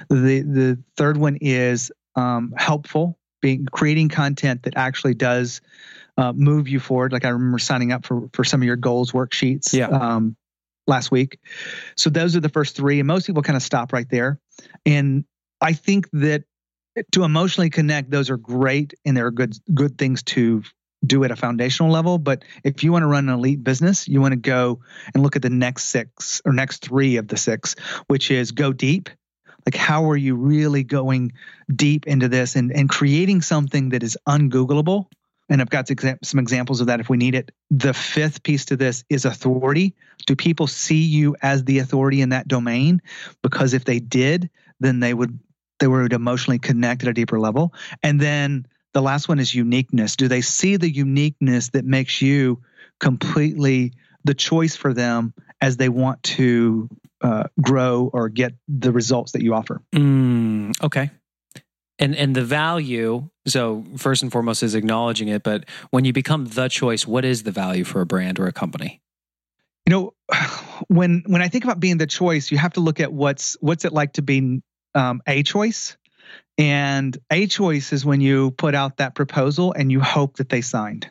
[0.09, 5.61] The the third one is um, helpful, being creating content that actually does
[6.17, 7.13] uh, move you forward.
[7.13, 9.73] Like I remember signing up for for some of your goals worksheets.
[9.73, 9.89] Yeah.
[9.89, 10.37] Um,
[10.87, 11.39] last week.
[11.97, 14.41] So those are the first three, and most people kind of stop right there.
[14.85, 15.25] And
[15.61, 16.45] I think that
[17.13, 20.63] to emotionally connect, those are great and they're good good things to
[21.05, 22.19] do at a foundational level.
[22.19, 24.81] But if you want to run an elite business, you want to go
[25.15, 27.75] and look at the next six or next three of the six,
[28.07, 29.09] which is go deep.
[29.67, 31.33] Like how are you really going
[31.75, 35.07] deep into this and, and creating something that is ungoogleable?
[35.49, 35.89] And I've got
[36.23, 37.51] some examples of that if we need it.
[37.71, 39.95] The fifth piece to this is authority.
[40.27, 43.03] Do people see you as the authority in that domain?
[43.43, 44.49] Because if they did,
[44.79, 45.39] then they would
[45.81, 47.75] they would emotionally connect at a deeper level.
[48.03, 50.17] And then the last one is uniqueness.
[50.17, 52.63] Do they see the uniqueness that makes you
[53.01, 56.89] completely the choice for them as they want to
[57.23, 59.83] uh, grow or get the results that you offer?
[59.95, 61.11] Mm, okay.
[61.99, 63.29] And and the value.
[63.47, 65.43] So first and foremost is acknowledging it.
[65.43, 68.53] But when you become the choice, what is the value for a brand or a
[68.53, 69.03] company?
[69.87, 70.15] You know,
[70.89, 73.85] when when I think about being the choice, you have to look at what's what's
[73.85, 74.63] it like to be
[74.95, 75.97] um, a choice.
[76.59, 80.61] And a choice is when you put out that proposal and you hope that they
[80.61, 81.11] signed,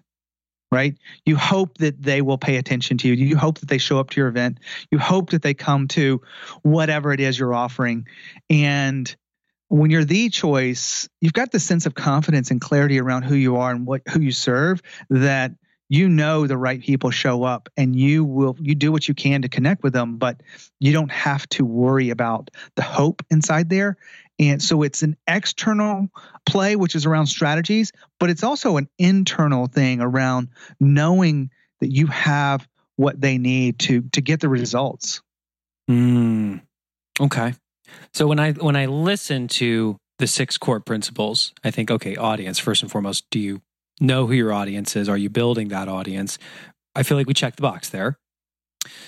[0.72, 0.96] right?
[1.26, 3.14] You hope that they will pay attention to you.
[3.14, 4.60] You hope that they show up to your event.
[4.92, 6.22] You hope that they come to
[6.62, 8.06] whatever it is you're offering.
[8.50, 9.14] And
[9.70, 13.58] when you're the choice, you've got the sense of confidence and clarity around who you
[13.58, 15.52] are and what who you serve that
[15.90, 19.42] you know the right people show up and you will you do what you can
[19.42, 20.42] to connect with them but
[20.80, 23.98] you don't have to worry about the hope inside there.
[24.38, 26.08] And so it's an external
[26.46, 30.50] play which is around strategies but it's also an internal thing around
[30.80, 31.50] knowing
[31.82, 35.22] that you have what they need to to get the results.
[35.90, 36.62] Mm,
[37.20, 37.54] okay.
[38.14, 42.60] So when i when i listen to the six core principles i think okay audience
[42.60, 43.62] first and foremost do you
[44.00, 45.10] know who your audience is.
[45.10, 46.38] Are you building that audience?
[46.96, 48.18] I feel like we check the box there.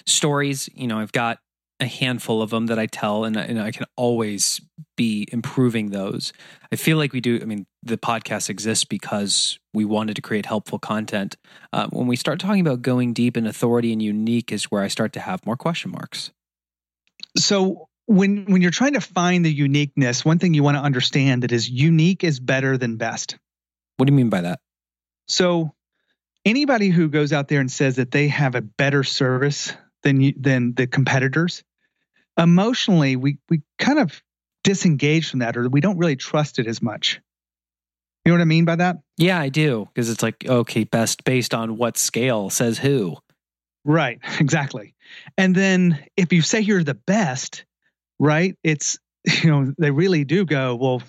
[0.06, 1.40] Stories, you know, I've got
[1.80, 4.62] a handful of them that I tell, and, and I can always
[4.96, 6.32] be improving those.
[6.72, 7.40] I feel like we do.
[7.42, 11.38] I mean, the podcast exists because we wanted to create helpful content.
[11.74, 14.90] Uh, when we start talking about going deep in authority and unique, is where I
[14.90, 16.32] start to have more question marks.
[17.38, 21.44] So when when you're trying to find the uniqueness, one thing you want to understand
[21.44, 23.38] that is unique is better than best.
[23.98, 24.60] What do you mean by that?
[25.32, 25.74] So
[26.46, 30.34] anybody who goes out there and says that they have a better service than you,
[30.38, 31.64] than the competitors,
[32.38, 34.22] emotionally we we kind of
[34.64, 37.20] disengage from that or we don't really trust it as much.
[38.26, 38.98] You know what I mean by that?
[39.18, 39.88] Yeah, I do.
[39.92, 43.18] Because it's like, okay, best based on what scale says who.
[43.84, 44.94] Right, exactly.
[45.38, 47.66] And then if you say you're the best,
[48.20, 49.00] right, it's,
[49.44, 51.02] you know, they really do go, well,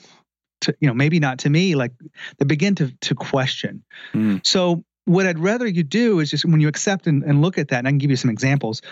[0.62, 1.92] to, you know, maybe not to me, like
[2.38, 3.84] they begin to to question.
[4.14, 4.44] Mm.
[4.46, 7.68] So what I'd rather you do is just when you accept and, and look at
[7.68, 8.82] that, and I can give you some examples,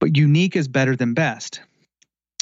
[0.00, 1.60] but unique is better than best.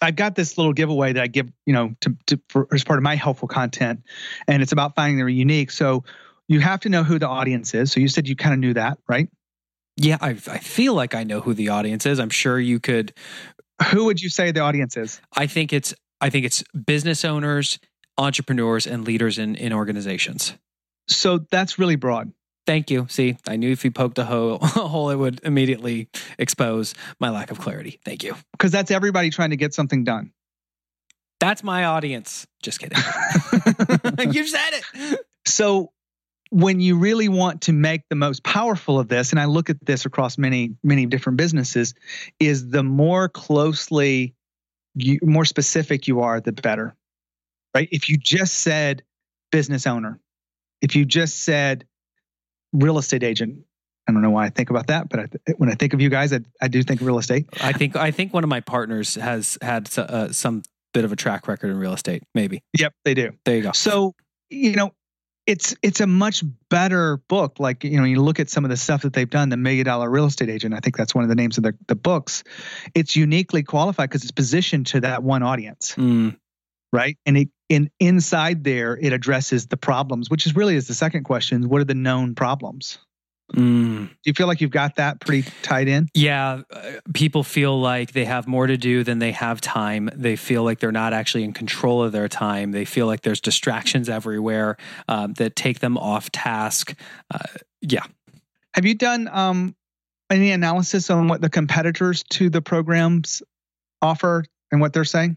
[0.02, 2.98] I've got this little giveaway that I give, you know, to, to for, as part
[2.98, 4.02] of my helpful content,
[4.46, 5.70] and it's about finding their unique.
[5.70, 6.04] So
[6.48, 7.92] you have to know who the audience is.
[7.92, 9.28] So you said you kind of knew that, right?
[9.96, 12.20] Yeah, I, I feel like I know who the audience is.
[12.20, 13.14] I'm sure you could.
[13.90, 15.20] Who would you say the audience is?
[15.34, 17.78] I think it's I think it's business owners
[18.18, 20.54] entrepreneurs and leaders in, in organizations.
[21.08, 22.32] So that's really broad.
[22.66, 23.06] Thank you.
[23.08, 27.30] See, I knew if you poked a hole, a hole, it would immediately expose my
[27.30, 28.00] lack of clarity.
[28.04, 28.34] Thank you.
[28.52, 30.32] Because that's everybody trying to get something done.
[31.38, 32.46] That's my audience.
[32.62, 32.98] Just kidding.
[34.32, 35.20] you said it.
[35.44, 35.92] So,
[36.50, 39.84] when you really want to make the most powerful of this, and I look at
[39.84, 41.94] this across many, many different businesses,
[42.38, 44.34] is the more closely,
[44.94, 46.94] you, more specific you are, the better
[47.76, 47.88] right?
[47.92, 49.02] If you just said
[49.52, 50.18] business owner,
[50.80, 51.86] if you just said
[52.72, 53.64] real estate agent,
[54.08, 56.08] I don't know why I think about that, but I, when I think of you
[56.08, 57.46] guys, I, I, do think real estate.
[57.60, 60.62] I think I think one of my partners has had uh, some
[60.94, 62.22] bit of a track record in real estate.
[62.34, 62.62] Maybe.
[62.78, 63.32] Yep, they do.
[63.44, 63.72] There you go.
[63.72, 64.14] So
[64.48, 64.92] you know,
[65.44, 67.58] it's it's a much better book.
[67.58, 69.48] Like you know, you look at some of the stuff that they've done.
[69.48, 70.72] The Million Dollar Real Estate Agent.
[70.72, 72.44] I think that's one of the names of the the books.
[72.94, 75.94] It's uniquely qualified because it's positioned to that one audience.
[75.96, 76.36] Mm
[76.92, 77.18] right?
[77.26, 81.24] And it in inside there it addresses the problems, which is really is the second
[81.24, 82.98] question: what are the known problems?
[83.54, 84.08] Mm.
[84.08, 86.08] Do you feel like you've got that pretty tied in?
[86.14, 90.10] Yeah, uh, people feel like they have more to do than they have time.
[90.14, 92.72] They feel like they're not actually in control of their time.
[92.72, 94.76] They feel like there's distractions everywhere
[95.06, 96.98] um, that take them off task.
[97.32, 97.38] Uh,
[97.80, 98.04] yeah.
[98.74, 99.76] Have you done um,
[100.28, 103.42] any analysis on what the competitors to the programs
[104.02, 105.36] offer and what they're saying?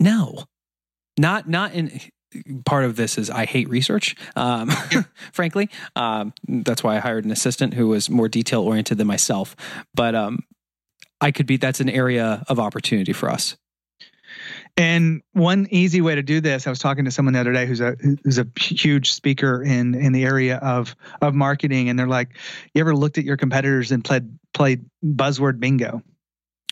[0.00, 0.44] No,
[1.18, 2.00] not not in
[2.64, 4.70] part of this is I hate research, um,
[5.32, 5.70] frankly.
[5.96, 9.56] Um, that's why I hired an assistant who was more detail oriented than myself.
[9.94, 10.40] But um,
[11.20, 13.56] I could be, that's an area of opportunity for us.
[14.76, 17.66] And one easy way to do this, I was talking to someone the other day
[17.66, 22.06] who's a who's a huge speaker in in the area of of marketing, and they're
[22.06, 22.36] like,
[22.74, 26.02] "You ever looked at your competitors and played played buzzword bingo?"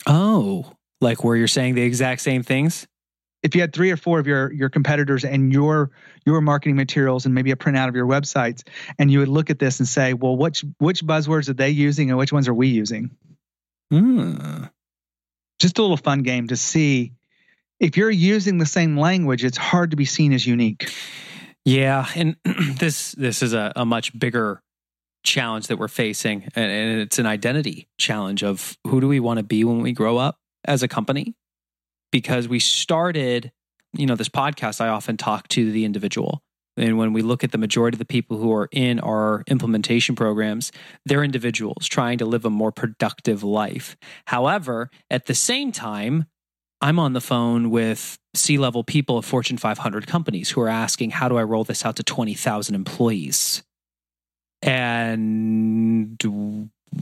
[0.07, 2.87] Oh, like where you're saying the exact same things?
[3.47, 5.91] If you had three or four of your your competitors and your
[6.27, 8.67] your marketing materials and maybe a printout of your websites
[8.99, 12.11] and you would look at this and say well which which buzzwords are they using
[12.11, 13.11] and which ones are we using?
[13.93, 14.69] Mm.
[15.61, 17.13] just a little fun game to see.
[17.79, 20.93] If you're using the same language it's hard to be seen as unique.
[21.65, 22.37] Yeah and
[22.79, 24.61] this this is a, a much bigger
[25.23, 29.39] challenge that we're facing and, and it's an identity challenge of who do we want
[29.39, 31.37] to be when we grow up as a company
[32.17, 33.53] because we started,
[33.93, 36.41] you know, this podcast, I often talk to the individual.
[36.79, 40.15] And when we look at the majority of the people who are in our implementation
[40.15, 40.73] programs,
[41.05, 43.99] they're individuals trying to live a more productive life.
[44.29, 46.25] However, at the same time,
[46.81, 51.11] I'm on the phone with C level people of Fortune 500 companies who are asking,
[51.11, 53.63] how do I roll this out to 20,000 employees?
[54.63, 56.19] And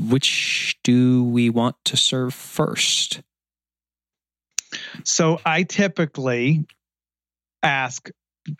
[0.08, 3.22] which do we want to serve first?
[5.04, 6.66] So I typically
[7.62, 8.10] ask,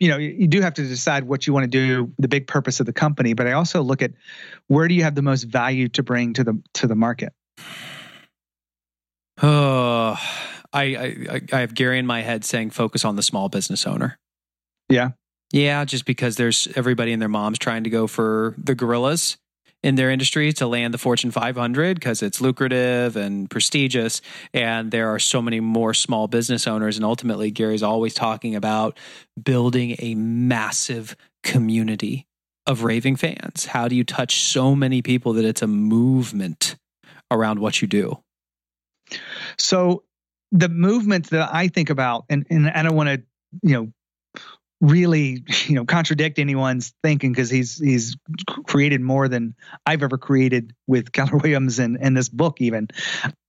[0.00, 2.80] you know, you do have to decide what you want to do, the big purpose
[2.80, 4.12] of the company, but I also look at
[4.68, 7.32] where do you have the most value to bring to the to the market.
[9.42, 10.16] Oh,
[10.72, 14.16] I I, I have Gary in my head saying focus on the small business owner.
[14.88, 15.10] Yeah.
[15.52, 19.36] Yeah, just because there's everybody and their moms trying to go for the gorillas
[19.84, 24.22] in their industry to land the Fortune 500 because it's lucrative and prestigious.
[24.54, 26.96] And there are so many more small business owners.
[26.96, 28.98] And ultimately, Gary's always talking about
[29.40, 32.26] building a massive community
[32.66, 33.66] of raving fans.
[33.66, 36.76] How do you touch so many people that it's a movement
[37.30, 38.22] around what you do?
[39.58, 40.02] So,
[40.50, 43.22] the movement that I think about, and, and I don't want to,
[43.62, 43.92] you know,
[44.84, 48.16] really you know contradict anyone's thinking because he's he's
[48.66, 49.54] created more than
[49.86, 52.88] I've ever created with Keller Williams and and this book even.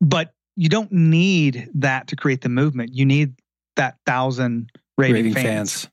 [0.02, 2.94] But you don't need that to create the movement.
[2.94, 3.34] You need
[3.76, 5.46] that thousand raving, raving fans.
[5.46, 5.90] fans.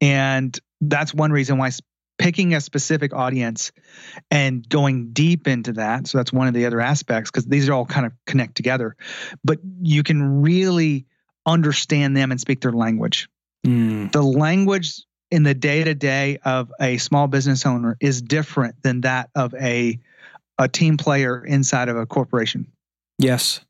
[0.00, 1.70] And that's one reason why
[2.18, 3.72] picking a specific audience
[4.30, 7.74] and going deep into that so that's one of the other aspects because these are
[7.74, 8.96] all kind of connect together.
[9.44, 11.06] But you can really
[11.44, 13.28] understand them and speak their language
[13.66, 14.12] Mm.
[14.12, 19.02] The language in the day to day of a small business owner is different than
[19.02, 19.98] that of a
[20.58, 22.66] a team player inside of a corporation.
[23.18, 23.60] Yes.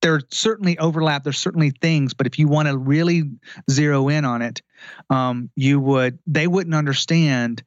[0.00, 1.22] There certainly overlap.
[1.22, 3.30] There's certainly things, but if you want to really
[3.70, 4.62] zero in on it,
[5.10, 6.18] um, you would.
[6.26, 7.62] They wouldn't understand,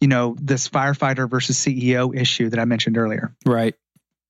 [0.00, 3.32] you know, this firefighter versus CEO issue that I mentioned earlier.
[3.46, 3.76] Right.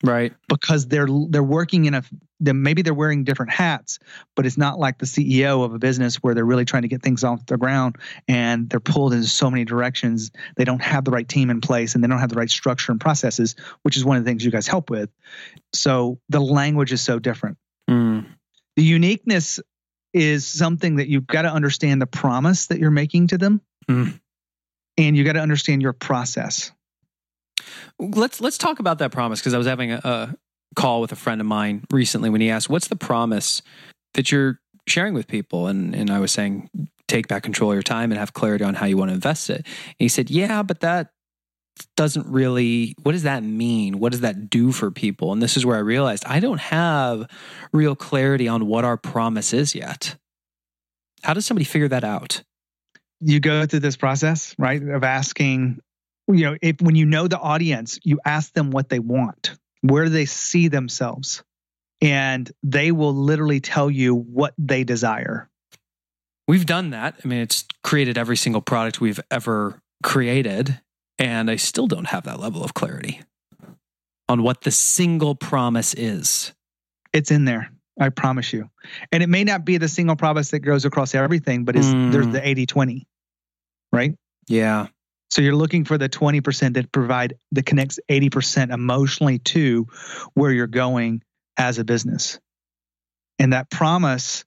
[0.05, 0.35] Right.
[0.49, 2.03] Because they're they're working in a
[2.41, 3.99] then maybe they're wearing different hats,
[4.37, 7.03] but it's not like the CEO of a business where they're really trying to get
[7.03, 7.97] things off the ground
[8.29, 10.31] and they're pulled in so many directions.
[10.57, 12.93] They don't have the right team in place and they don't have the right structure
[12.93, 15.11] and processes, which is one of the things you guys help with.
[15.73, 17.59] So the language is so different.
[17.91, 18.27] Mm.
[18.77, 19.61] The uniqueness
[20.13, 23.61] is something that you've got to understand the promise that you're making to them.
[23.89, 24.21] Mm.
[24.97, 26.73] And you got to understand your process.
[27.99, 30.35] Let's let's talk about that promise because I was having a, a
[30.77, 33.63] call with a friend of mine recently when he asked, "What's the promise
[34.15, 36.69] that you're sharing with people?" and and I was saying,
[37.07, 39.51] "Take back control of your time and have clarity on how you want to invest
[39.51, 41.11] it." And he said, "Yeah, but that
[41.97, 43.99] doesn't really what does that mean?
[43.99, 45.33] What does that do for people?
[45.33, 47.29] And this is where i realized i don't have
[47.73, 50.17] real clarity on what our promise is yet.
[51.23, 52.43] How does somebody figure that out?
[53.21, 55.81] You go through this process right of asking
[56.29, 60.05] you know, if when you know the audience, you ask them what they want, where
[60.05, 61.43] do they see themselves,
[62.01, 65.49] and they will literally tell you what they desire.
[66.47, 67.17] We've done that.
[67.23, 70.81] I mean, it's created every single product we've ever created,
[71.19, 73.21] and I still don't have that level of clarity
[74.29, 76.53] on what the single promise is.
[77.13, 77.71] It's in there.
[78.01, 78.71] I promise you.
[79.11, 82.13] And it may not be the single promise that goes across everything, but is mm.
[82.13, 83.07] there's the 80 20,
[83.93, 84.15] right?
[84.47, 84.87] Yeah.
[85.31, 89.87] So you're looking for the 20% that provide that connects 80% emotionally to
[90.35, 91.23] where you're going
[91.57, 92.39] as a business.
[93.39, 94.45] And that promise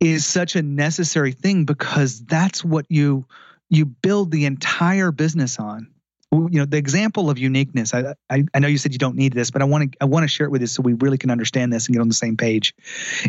[0.00, 3.26] is such a necessary thing because that's what you
[3.68, 5.92] you build the entire business on.
[6.32, 7.92] You know, the example of uniqueness.
[7.92, 10.06] I, I, I know you said you don't need this, but I want to I
[10.06, 12.08] want to share it with you so we really can understand this and get on
[12.08, 12.74] the same page.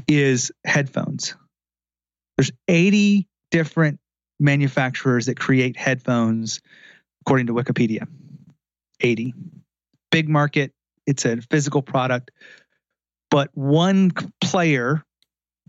[0.07, 1.35] Is headphones.
[2.37, 3.99] There's 80 different
[4.41, 6.61] manufacturers that create headphones,
[7.21, 8.07] according to Wikipedia.
[8.99, 9.33] 80.
[10.11, 10.73] Big market.
[11.05, 12.31] It's a physical product.
[13.29, 14.11] But one
[14.41, 15.03] player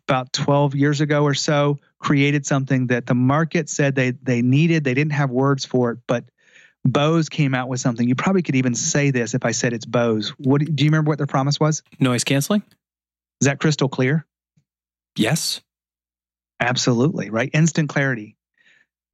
[0.08, 4.82] about 12 years ago or so created something that the market said they they needed.
[4.84, 6.24] They didn't have words for it but
[6.84, 8.08] Bose came out with something.
[8.08, 10.30] You probably could even say this if I said it's Bose.
[10.30, 11.84] What do you remember what their promise was?
[12.00, 12.64] Noise canceling?
[13.40, 14.26] Is that crystal clear?
[15.16, 15.60] Yes.
[16.58, 17.50] Absolutely right?
[17.52, 18.36] Instant clarity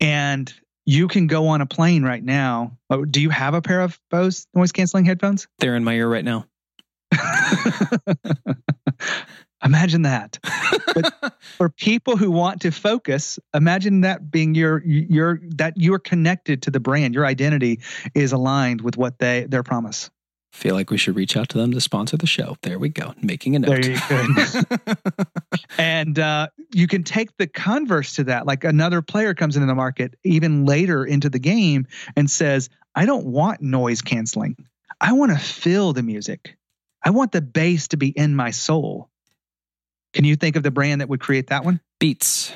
[0.01, 0.53] and
[0.87, 3.99] you can go on a plane right now oh, do you have a pair of
[4.11, 6.47] Bose noise canceling headphones they're in my ear right now
[9.65, 10.39] Imagine that.
[10.95, 16.63] But for people who want to focus, imagine that being your your that you're connected
[16.63, 17.15] to the brand.
[17.15, 17.81] Your identity
[18.15, 20.11] is aligned with what they their promise.
[20.59, 22.57] Feel like we should reach out to them to sponsor the show.
[22.63, 23.15] There we go.
[23.23, 23.81] Making a note.
[23.81, 25.25] There you go.
[25.79, 28.45] and uh, you can take the converse to that.
[28.45, 31.87] Like another player comes into the market even later into the game
[32.17, 34.57] and says, "I don't want noise canceling.
[35.01, 36.57] I want to feel the music.
[37.05, 39.09] I want the bass to be in my soul."
[40.13, 41.79] Can you think of the brand that would create that one?
[42.01, 42.51] Beats.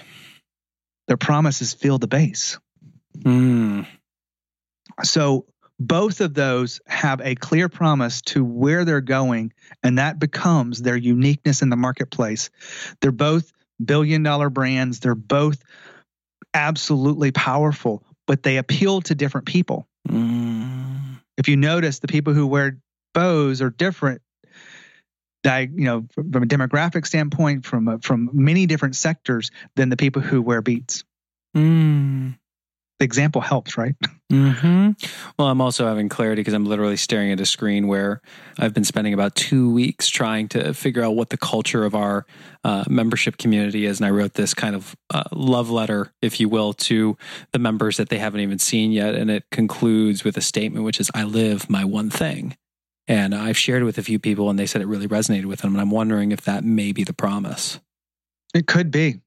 [1.07, 2.59] Their promise is feel the bass.
[3.21, 3.87] Mm.
[5.05, 5.47] So
[5.87, 9.53] both of those have a clear promise to where they're going,
[9.83, 12.51] and that becomes their uniqueness in the marketplace.
[13.01, 13.53] They're both
[13.83, 15.63] billion dollar brands, they're both
[16.55, 19.89] absolutely powerful, but they appeal to different people.
[20.09, 21.21] Mm.
[21.37, 22.79] If you notice, the people who wear
[23.15, 24.23] Bose are different
[25.45, 30.23] you know, from a demographic standpoint, from a, from many different sectors than the people
[30.23, 31.05] who wear beats.
[31.57, 32.39] Mm.
[33.03, 33.97] The example helps, right?
[34.33, 34.91] Mm-hmm.
[35.37, 38.21] Well, I'm also having clarity because I'm literally staring at a screen where
[38.61, 42.27] I've been spending about two weeks trying to figure out what the culture of our
[42.63, 46.49] uh, membership community is, and I wrote this kind of uh, love letter, if you
[46.49, 47.19] will, to
[47.51, 51.01] the members that they haven't even seen yet, and it concludes with a statement which
[51.01, 52.57] is, "I live my one thing."
[53.09, 55.63] And I've shared it with a few people and they said it really resonated with
[55.63, 55.73] them.
[55.73, 57.81] And I'm wondering if that may be the promise.
[58.55, 59.23] It could be.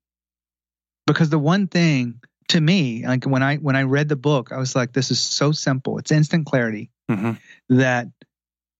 [1.06, 4.58] Because the one thing to me, like when I when I read the book, I
[4.58, 5.98] was like, this is so simple.
[5.98, 7.34] It's instant clarity mm-hmm.
[7.78, 8.08] that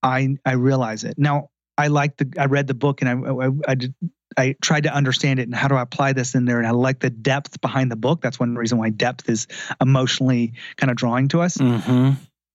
[0.03, 1.16] I I realize it.
[1.18, 3.95] Now I like the I read the book and I I, I, did,
[4.38, 6.72] I tried to understand it and how do I apply this in there and I
[6.72, 8.22] like the depth behind the book.
[8.22, 9.47] That's one reason why depth is
[9.82, 11.57] emotionally kind of drawing to us.
[11.57, 12.11] Mm-hmm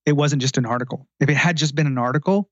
[0.07, 1.07] it wasn't just an article.
[1.21, 2.49] If it had just been an article,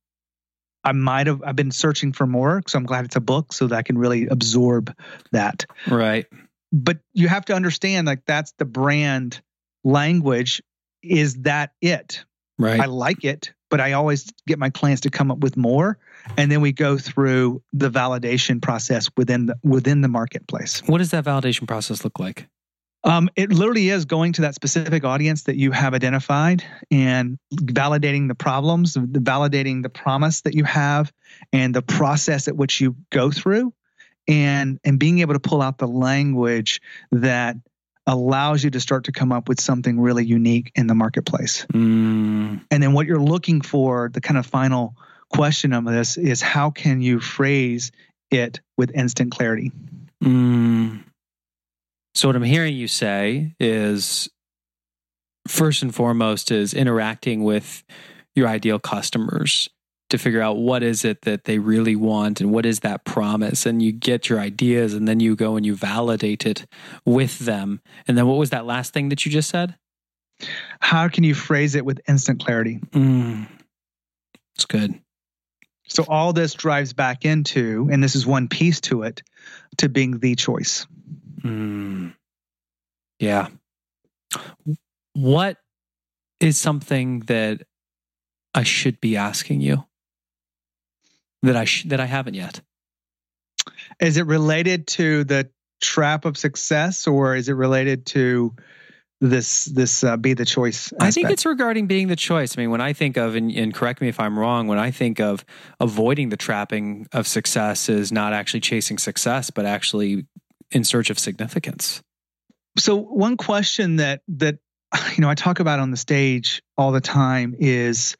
[0.84, 2.62] I might have I've been searching for more.
[2.66, 4.94] So I'm glad it's a book so that I can really absorb
[5.32, 5.66] that.
[5.86, 6.26] Right.
[6.72, 9.40] But you have to understand like that's the brand
[9.84, 10.62] language.
[11.02, 12.24] Is that it?
[12.58, 12.80] Right.
[12.80, 15.98] I like it, but I always get my clients to come up with more.
[16.36, 20.82] And then we go through the validation process within the within the marketplace.
[20.86, 22.48] What does that validation process look like?
[23.04, 28.26] Um, it literally is going to that specific audience that you have identified and validating
[28.26, 31.12] the problems, validating the promise that you have,
[31.52, 33.72] and the process at which you go through,
[34.28, 37.56] and and being able to pull out the language that
[38.06, 41.66] allows you to start to come up with something really unique in the marketplace.
[41.74, 42.64] Mm.
[42.70, 44.94] And then what you're looking for, the kind of final
[45.30, 47.92] question of this is how can you phrase
[48.30, 49.72] it with instant clarity?
[50.24, 51.04] Mm.
[52.14, 54.28] So what I'm hearing you say is
[55.46, 57.84] first and foremost is interacting with
[58.34, 59.68] your ideal customers
[60.10, 63.66] to figure out what is it that they really want and what is that promise.
[63.66, 66.66] And you get your ideas and then you go and you validate it
[67.04, 67.80] with them.
[68.06, 69.76] And then what was that last thing that you just said?
[70.80, 72.80] How can you phrase it with instant clarity?
[72.92, 73.48] Mm,
[74.54, 74.98] it's good.
[75.88, 79.22] So all this drives back into and this is one piece to it
[79.78, 80.86] to being the choice.
[81.42, 82.14] Mm.
[83.18, 83.48] Yeah.
[85.14, 85.58] What
[86.40, 87.62] is something that
[88.54, 89.84] I should be asking you
[91.42, 92.60] that I sh- that I haven't yet?
[94.00, 98.54] Is it related to the trap of success, or is it related to
[99.20, 101.02] this this uh, be the choice aspect?
[101.02, 103.74] i think it's regarding being the choice i mean when i think of and, and,
[103.74, 105.44] correct me if i'm wrong when i think of
[105.80, 110.24] avoiding the trapping of success is not actually chasing success but actually
[110.70, 112.00] in search of significance
[112.78, 114.58] so one question that that
[115.16, 118.16] you know, I talk about on the stage all the time is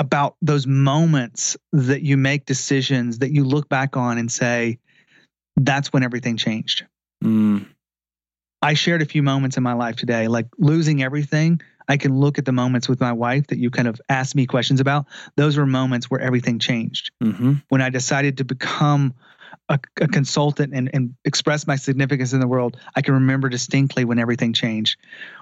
[0.00, 4.78] about those moments that you make decisions that you look back on and say,
[5.58, 6.86] that's when everything changed.
[7.22, 7.66] Mm.
[8.62, 11.60] I shared a few moments in my life today, like losing everything.
[11.86, 14.46] I can look at the moments with my wife that you kind of asked me
[14.46, 15.04] questions about.
[15.36, 17.10] Those were moments where everything changed.
[17.22, 17.54] Mm-hmm.
[17.68, 19.12] When I decided to become
[19.70, 24.04] a, a, consultant and, and express my significance in the world, I can remember distinctly
[24.04, 24.98] when everything changed.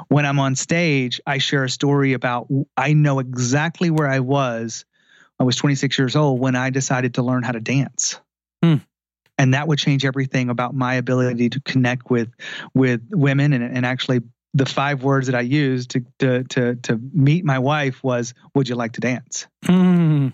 [0.09, 4.85] When I'm on stage, I share a story about I know exactly where I was.
[5.41, 8.20] I was 26 years old when I decided to learn how to dance.
[8.62, 8.76] Hmm
[9.39, 12.29] and that would change everything about my ability to connect with
[12.74, 14.20] with women and, and actually
[14.55, 18.68] the five words that I used to to to, to meet my wife was would
[18.68, 20.33] you like to dance mm.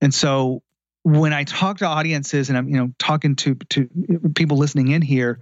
[0.00, 0.62] and so
[1.02, 3.88] when I talk to audiences and I'm you know talking to to
[4.34, 5.40] people listening in here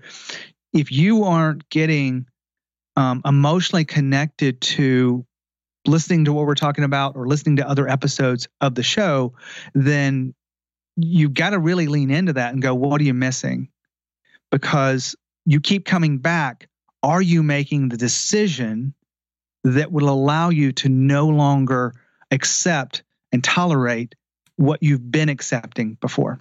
[0.73, 2.27] if you aren't getting
[2.97, 5.25] um, emotionally connected to
[5.87, 9.35] listening to what we're talking about or listening to other episodes of the show
[9.75, 10.35] then
[11.01, 13.69] you've got to really lean into that and go, what are you missing?
[14.51, 15.15] Because
[15.47, 16.69] you keep coming back.
[17.03, 18.95] Are you making the decision
[19.65, 21.95] that will allow you to no longer
[22.31, 24.15] accept and tolerate
[24.59, 26.41] what you've been accepting before?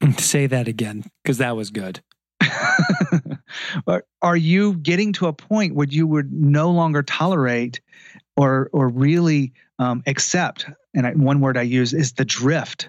[0.18, 2.02] Say that again, because that was good.
[4.22, 7.80] are you getting to a point where you would no longer tolerate
[8.36, 10.66] or or really um, accept?
[10.94, 12.88] And I, one word I use is the drift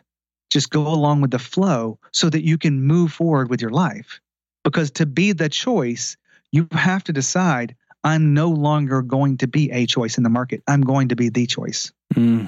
[0.49, 4.21] just go along with the flow so that you can move forward with your life.
[4.63, 6.15] Because to be the choice,
[6.51, 10.61] you have to decide I'm no longer going to be a choice in the market.
[10.67, 11.91] I'm going to be the choice.
[12.13, 12.47] Mm.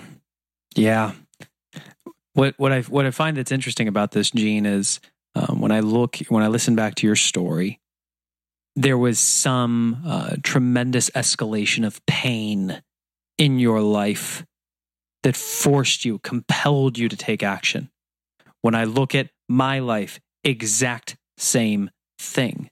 [0.76, 1.14] Yeah.
[2.36, 5.00] What what I what I find that's interesting about this, Gene, is
[5.36, 7.80] um, when I look when I listen back to your story,
[8.76, 12.82] there was some uh, tremendous escalation of pain
[13.38, 14.46] in your life
[15.24, 17.90] that forced you, compelled you to take action.
[18.62, 22.70] When I look at my life, exact same thing.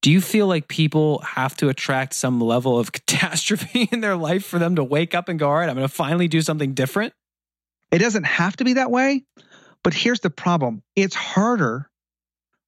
[0.00, 4.46] Do you feel like people have to attract some level of catastrophe in their life
[4.46, 6.72] for them to wake up and go, all right, I'm going to finally do something
[6.72, 7.12] different?
[7.96, 9.24] It doesn't have to be that way.
[9.82, 11.88] But here's the problem it's harder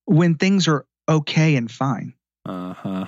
[0.06, 2.14] when things are okay and fine.
[2.46, 3.06] Uh huh.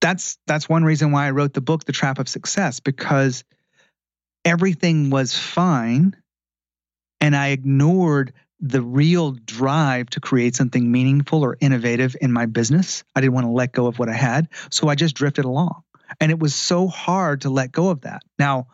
[0.00, 3.44] That's that's one reason why I wrote the book, The Trap of Success, because
[4.44, 6.16] everything was fine
[7.20, 13.04] and I ignored the real drive to create something meaningful or innovative in my business.
[13.14, 14.48] I didn't want to let go of what I had.
[14.70, 15.84] So I just drifted along.
[16.20, 18.22] And it was so hard to let go of that.
[18.36, 18.66] Now,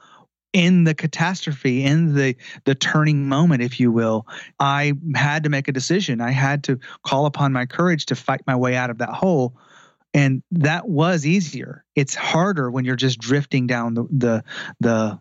[0.57, 2.35] in the catastrophe, in the
[2.65, 4.27] the turning moment, if you will,
[4.59, 6.23] I had to make a decision.
[6.23, 9.55] I had to call upon my courage to fight my way out of that hole.
[10.15, 11.85] And that was easier.
[11.95, 14.45] It's harder when you're just drifting down the the
[14.81, 15.21] the,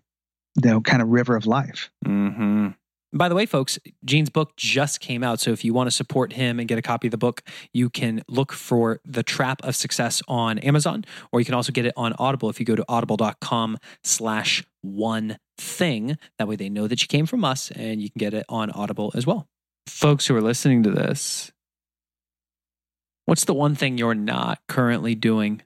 [0.56, 1.92] the kind of river of life.
[2.06, 2.70] Mm-hmm.
[3.16, 5.40] By the way, folks, Gene's book just came out.
[5.40, 7.90] So if you want to support him and get a copy of the book, you
[7.90, 11.94] can look for The Trap of Success on Amazon, or you can also get it
[11.96, 16.18] on Audible if you go to audible.com slash one thing.
[16.38, 18.70] That way they know that you came from us and you can get it on
[18.72, 19.48] Audible as well.
[19.88, 21.54] Folks who are listening to this,
[23.26, 25.62] what's the one thing you're not currently doing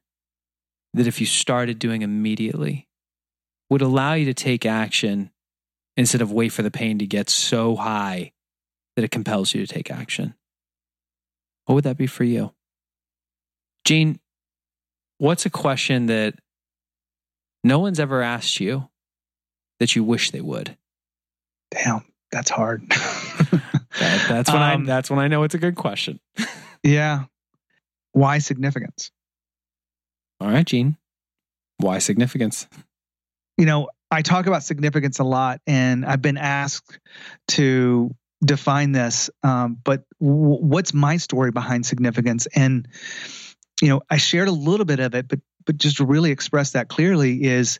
[0.93, 2.87] that if you started doing immediately
[3.71, 5.31] would allow you to take action
[5.99, 8.31] instead of wait for the pain to get so high
[8.95, 10.33] that it compels you to take action.
[11.65, 12.53] What would that be for you?
[13.83, 14.17] Gene,
[15.17, 16.35] what's a question that
[17.65, 18.87] no one's ever asked you
[19.81, 20.77] that you wish they would?
[21.69, 22.89] Damn, that's hard.
[22.89, 26.21] that, that's when um, I that's when I know it's a good question.
[26.83, 27.25] yeah.
[28.13, 29.11] Why significance?
[30.39, 30.95] All right, Gene.
[31.77, 32.69] Why significance?
[33.57, 36.99] You know, I talk about significance a lot, and I've been asked
[37.49, 39.29] to define this.
[39.43, 42.47] Um, but w- what's my story behind significance?
[42.55, 42.87] And
[43.81, 46.71] you know, I shared a little bit of it, but but just to really express
[46.71, 47.79] that clearly is,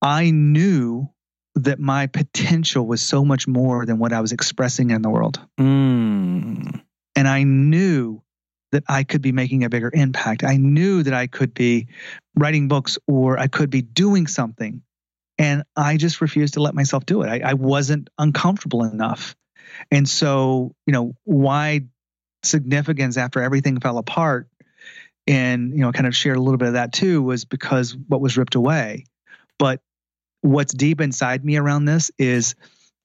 [0.00, 1.08] I knew
[1.54, 5.40] that my potential was so much more than what I was expressing in the world,
[5.60, 6.82] mm.
[7.14, 8.22] and I knew
[8.72, 10.42] that I could be making a bigger impact.
[10.42, 11.88] I knew that I could be
[12.34, 14.82] writing books or I could be doing something
[15.38, 17.28] and I just refused to let myself do it.
[17.28, 19.34] I, I wasn't uncomfortable enough.
[19.90, 21.82] And so, you know, why
[22.42, 24.48] significance after everything fell apart
[25.26, 28.20] and, you know, kind of shared a little bit of that too was because what
[28.20, 29.06] was ripped away.
[29.58, 29.80] But
[30.40, 32.54] what's deep inside me around this is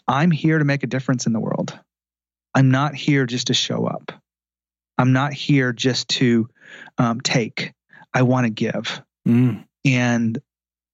[0.08, 1.78] I'm here to make a difference in the world.
[2.54, 4.12] I'm not here just to show up.
[4.98, 6.50] I'm not here just to
[6.98, 7.74] um, take.
[8.14, 9.02] I want to give.
[9.28, 10.40] Mm And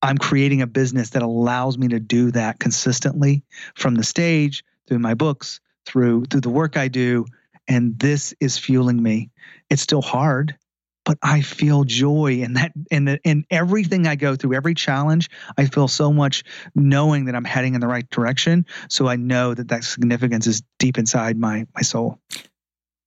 [0.04, 3.43] I'm creating a business that allows me to do that consistently
[3.74, 7.26] from the stage, through my books, through through the work I do,
[7.70, 9.32] and this is fueling me.
[9.70, 10.58] It's still hard,
[11.06, 15.30] but I feel joy in that in the, in everything I go through, every challenge.
[15.58, 16.43] I feel so much
[16.76, 18.66] knowing that I'm heading in the right direction.
[18.89, 22.20] So I know that that significance is deep inside my my soul.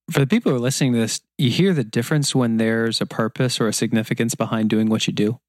[0.09, 3.05] For the people who are listening to this, you hear the difference when there's a
[3.05, 5.39] purpose or a significance behind doing what you do.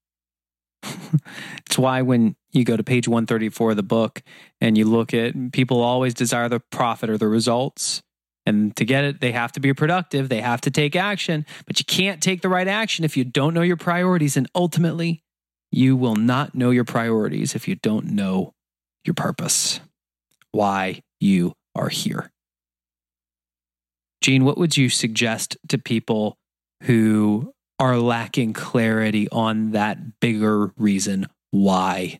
[0.83, 4.21] It's why when you go to page 134 of the book
[4.61, 8.01] and you look at people always desire the profit or the results.
[8.45, 11.79] And to get it, they have to be productive, they have to take action, but
[11.79, 14.37] you can't take the right action if you don't know your priorities.
[14.37, 15.21] And ultimately,
[15.71, 18.53] you will not know your priorities if you don't know
[19.05, 19.81] your purpose,
[20.51, 22.31] why you are here.
[24.21, 26.37] Gene, what would you suggest to people
[26.83, 32.19] who are lacking clarity on that bigger reason why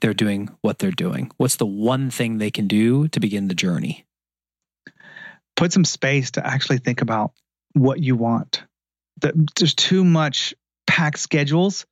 [0.00, 1.30] they're doing what they're doing?
[1.36, 4.06] What's the one thing they can do to begin the journey?
[5.54, 7.32] Put some space to actually think about
[7.72, 8.64] what you want.
[9.20, 10.54] There's too much
[10.86, 11.86] packed schedules.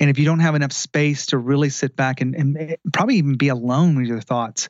[0.00, 3.36] And if you don't have enough space to really sit back and, and probably even
[3.36, 4.68] be alone with your thoughts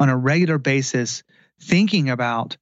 [0.00, 1.22] on a regular basis,
[1.60, 2.56] thinking about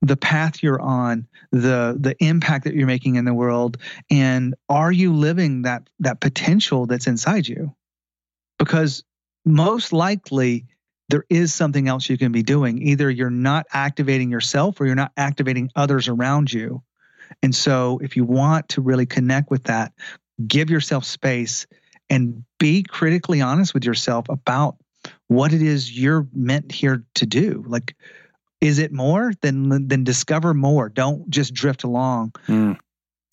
[0.00, 3.78] the path you're on, the the impact that you're making in the world,
[4.10, 7.74] and are you living that that potential that's inside you?
[8.58, 9.02] Because
[9.44, 10.66] most likely
[11.08, 12.82] there is something else you can be doing.
[12.82, 16.82] Either you're not activating yourself or you're not activating others around you.
[17.42, 19.92] And so if you want to really connect with that,
[20.46, 21.66] give yourself space
[22.10, 24.76] and be critically honest with yourself about
[25.28, 27.64] what it is you're meant here to do.
[27.66, 27.96] Like
[28.60, 29.32] is it more?
[29.40, 30.88] Then then discover more.
[30.88, 32.78] Don't just drift along mm.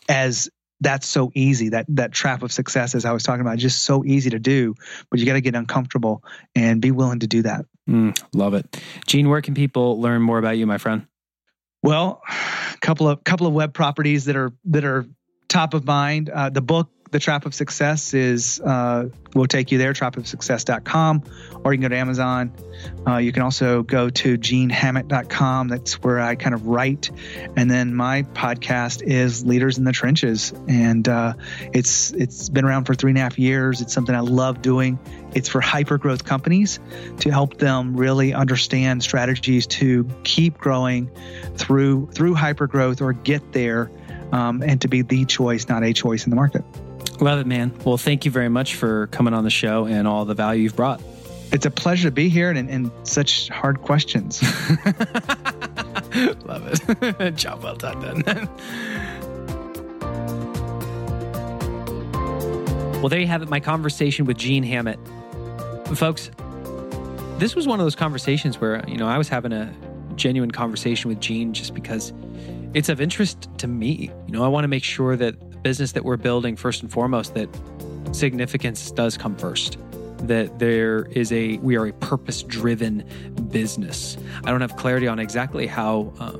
[0.07, 0.49] as
[0.81, 1.69] that's so easy.
[1.69, 4.75] That that trap of success, as I was talking about, just so easy to do.
[5.09, 6.23] But you got to get uncomfortable
[6.55, 7.65] and be willing to do that.
[7.89, 9.29] Mm, love it, Gene.
[9.29, 11.07] Where can people learn more about you, my friend?
[11.81, 15.05] Well, a couple of couple of web properties that are that are
[15.47, 16.29] top of mind.
[16.29, 21.23] Uh, the book the Trap of Success is uh, we'll take you there, trapofsuccess.com,
[21.63, 22.51] or you can go to Amazon.
[23.07, 25.69] Uh, you can also go to genehammett.com.
[25.69, 27.11] That's where I kind of write.
[27.55, 31.35] And then my podcast is Leaders in the Trenches, and uh,
[31.73, 33.79] it's it's been around for three and a half years.
[33.79, 34.99] It's something I love doing.
[35.33, 36.81] It's for hyper growth companies
[37.21, 41.09] to help them really understand strategies to keep growing
[41.55, 43.89] through through hyper growth or get there.
[44.33, 46.65] Um, and to be the choice, not a choice in the market.
[47.19, 47.73] Love it, man.
[47.85, 50.75] Well, thank you very much for coming on the show and all the value you've
[50.75, 51.01] brought.
[51.51, 54.43] It's a pleasure to be here and, and such hard questions.
[56.45, 57.31] Love it.
[57.35, 58.23] Job well done, then.
[63.01, 64.99] well, there you have it, my conversation with Gene Hammett.
[65.93, 66.31] Folks,
[67.37, 69.73] this was one of those conversations where, you know, I was having a
[70.15, 72.11] genuine conversation with Gene just because
[72.73, 74.11] it's of interest to me.
[74.25, 75.35] You know, I want to make sure that
[75.65, 77.49] business that we're building, first and foremost, that
[78.11, 79.79] significance does come first.
[80.19, 83.03] That there is a, we are a purpose driven
[83.49, 84.15] business.
[84.43, 86.33] I don't have clarity on exactly how, uh,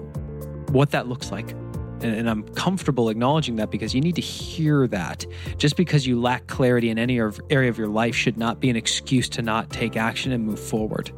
[0.72, 1.50] what that looks like.
[1.50, 5.26] And, and I'm comfortable acknowledging that because you need to hear that.
[5.58, 8.76] Just because you lack clarity in any area of your life should not be an
[8.76, 11.12] excuse to not take action and move forward.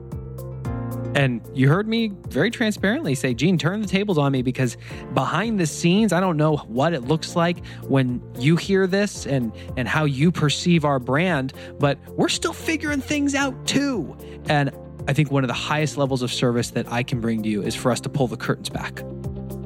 [1.18, 4.78] And you heard me very transparently say, Gene, turn the tables on me because
[5.15, 9.51] behind the scenes, I don't know what it looks like when you hear this and,
[9.78, 14.15] and how you perceive our brand, but we're still figuring things out too.
[14.47, 14.70] And
[15.07, 17.63] I think one of the highest levels of service that I can bring to you
[17.63, 19.01] is for us to pull the curtains back,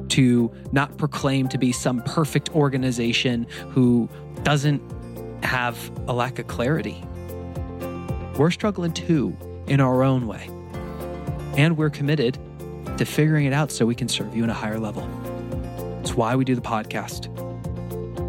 [0.08, 4.08] to not proclaim to be some perfect organization who
[4.42, 4.80] doesn't
[5.44, 7.04] have a lack of clarity.
[8.38, 9.36] We're struggling too
[9.66, 10.48] in our own way.
[11.56, 12.38] And we're committed
[12.98, 15.08] to figuring it out so we can serve you in a higher level.
[16.00, 17.28] It's why we do the podcast.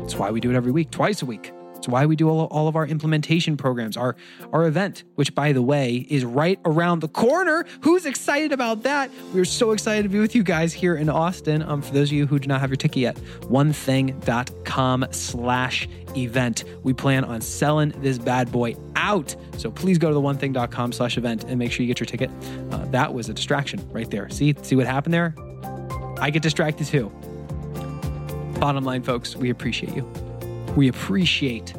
[0.03, 1.51] It's why we do it every week, twice a week.
[1.83, 4.15] It's why we do all, all of our implementation programs, our,
[4.53, 7.65] our event, which, by the way, is right around the corner.
[7.81, 9.11] Who's excited about that?
[9.33, 11.61] We're so excited to be with you guys here in Austin.
[11.61, 13.15] Um, for those of you who do not have your ticket yet,
[13.51, 16.63] onething.com slash event.
[16.83, 19.35] We plan on selling this bad boy out.
[19.57, 22.31] So please go to the onething.com slash event and make sure you get your ticket.
[22.71, 24.29] Uh, that was a distraction right there.
[24.29, 25.35] See, see what happened there?
[26.21, 27.11] I get distracted too.
[28.61, 30.09] Bottom line, folks, we appreciate you.
[30.75, 31.73] We appreciate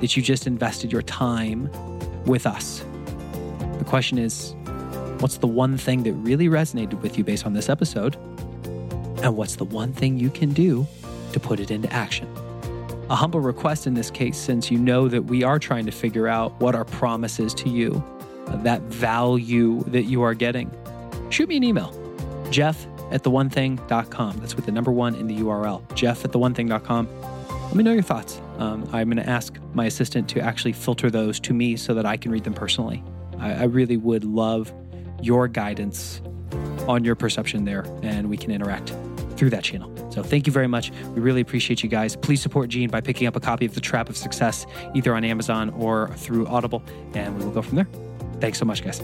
[0.00, 1.70] that you just invested your time
[2.24, 2.84] with us.
[3.78, 4.54] The question is
[5.20, 8.16] what's the one thing that really resonated with you based on this episode?
[9.22, 10.86] And what's the one thing you can do
[11.32, 12.28] to put it into action?
[13.10, 16.26] a humble request in this case, since you know that we are trying to figure
[16.26, 18.02] out what our promise is to you,
[18.48, 20.70] that value that you are getting.
[21.30, 21.92] Shoot me an email,
[22.50, 24.38] geoff at theonething.com.
[24.38, 27.08] That's with the number one in the URL, geoff at theonething.com.
[27.74, 28.40] Let me know your thoughts.
[28.58, 32.06] Um, I'm going to ask my assistant to actually filter those to me so that
[32.06, 33.02] I can read them personally.
[33.40, 34.72] I, I really would love
[35.20, 36.22] your guidance
[36.86, 38.94] on your perception there, and we can interact
[39.36, 39.92] through that channel.
[40.12, 40.92] So thank you very much.
[41.16, 42.14] We really appreciate you guys.
[42.14, 45.24] Please support Gene by picking up a copy of The Trap of Success, either on
[45.24, 46.80] Amazon or through Audible,
[47.14, 47.88] and we will go from there.
[48.38, 49.00] Thanks so much, guys.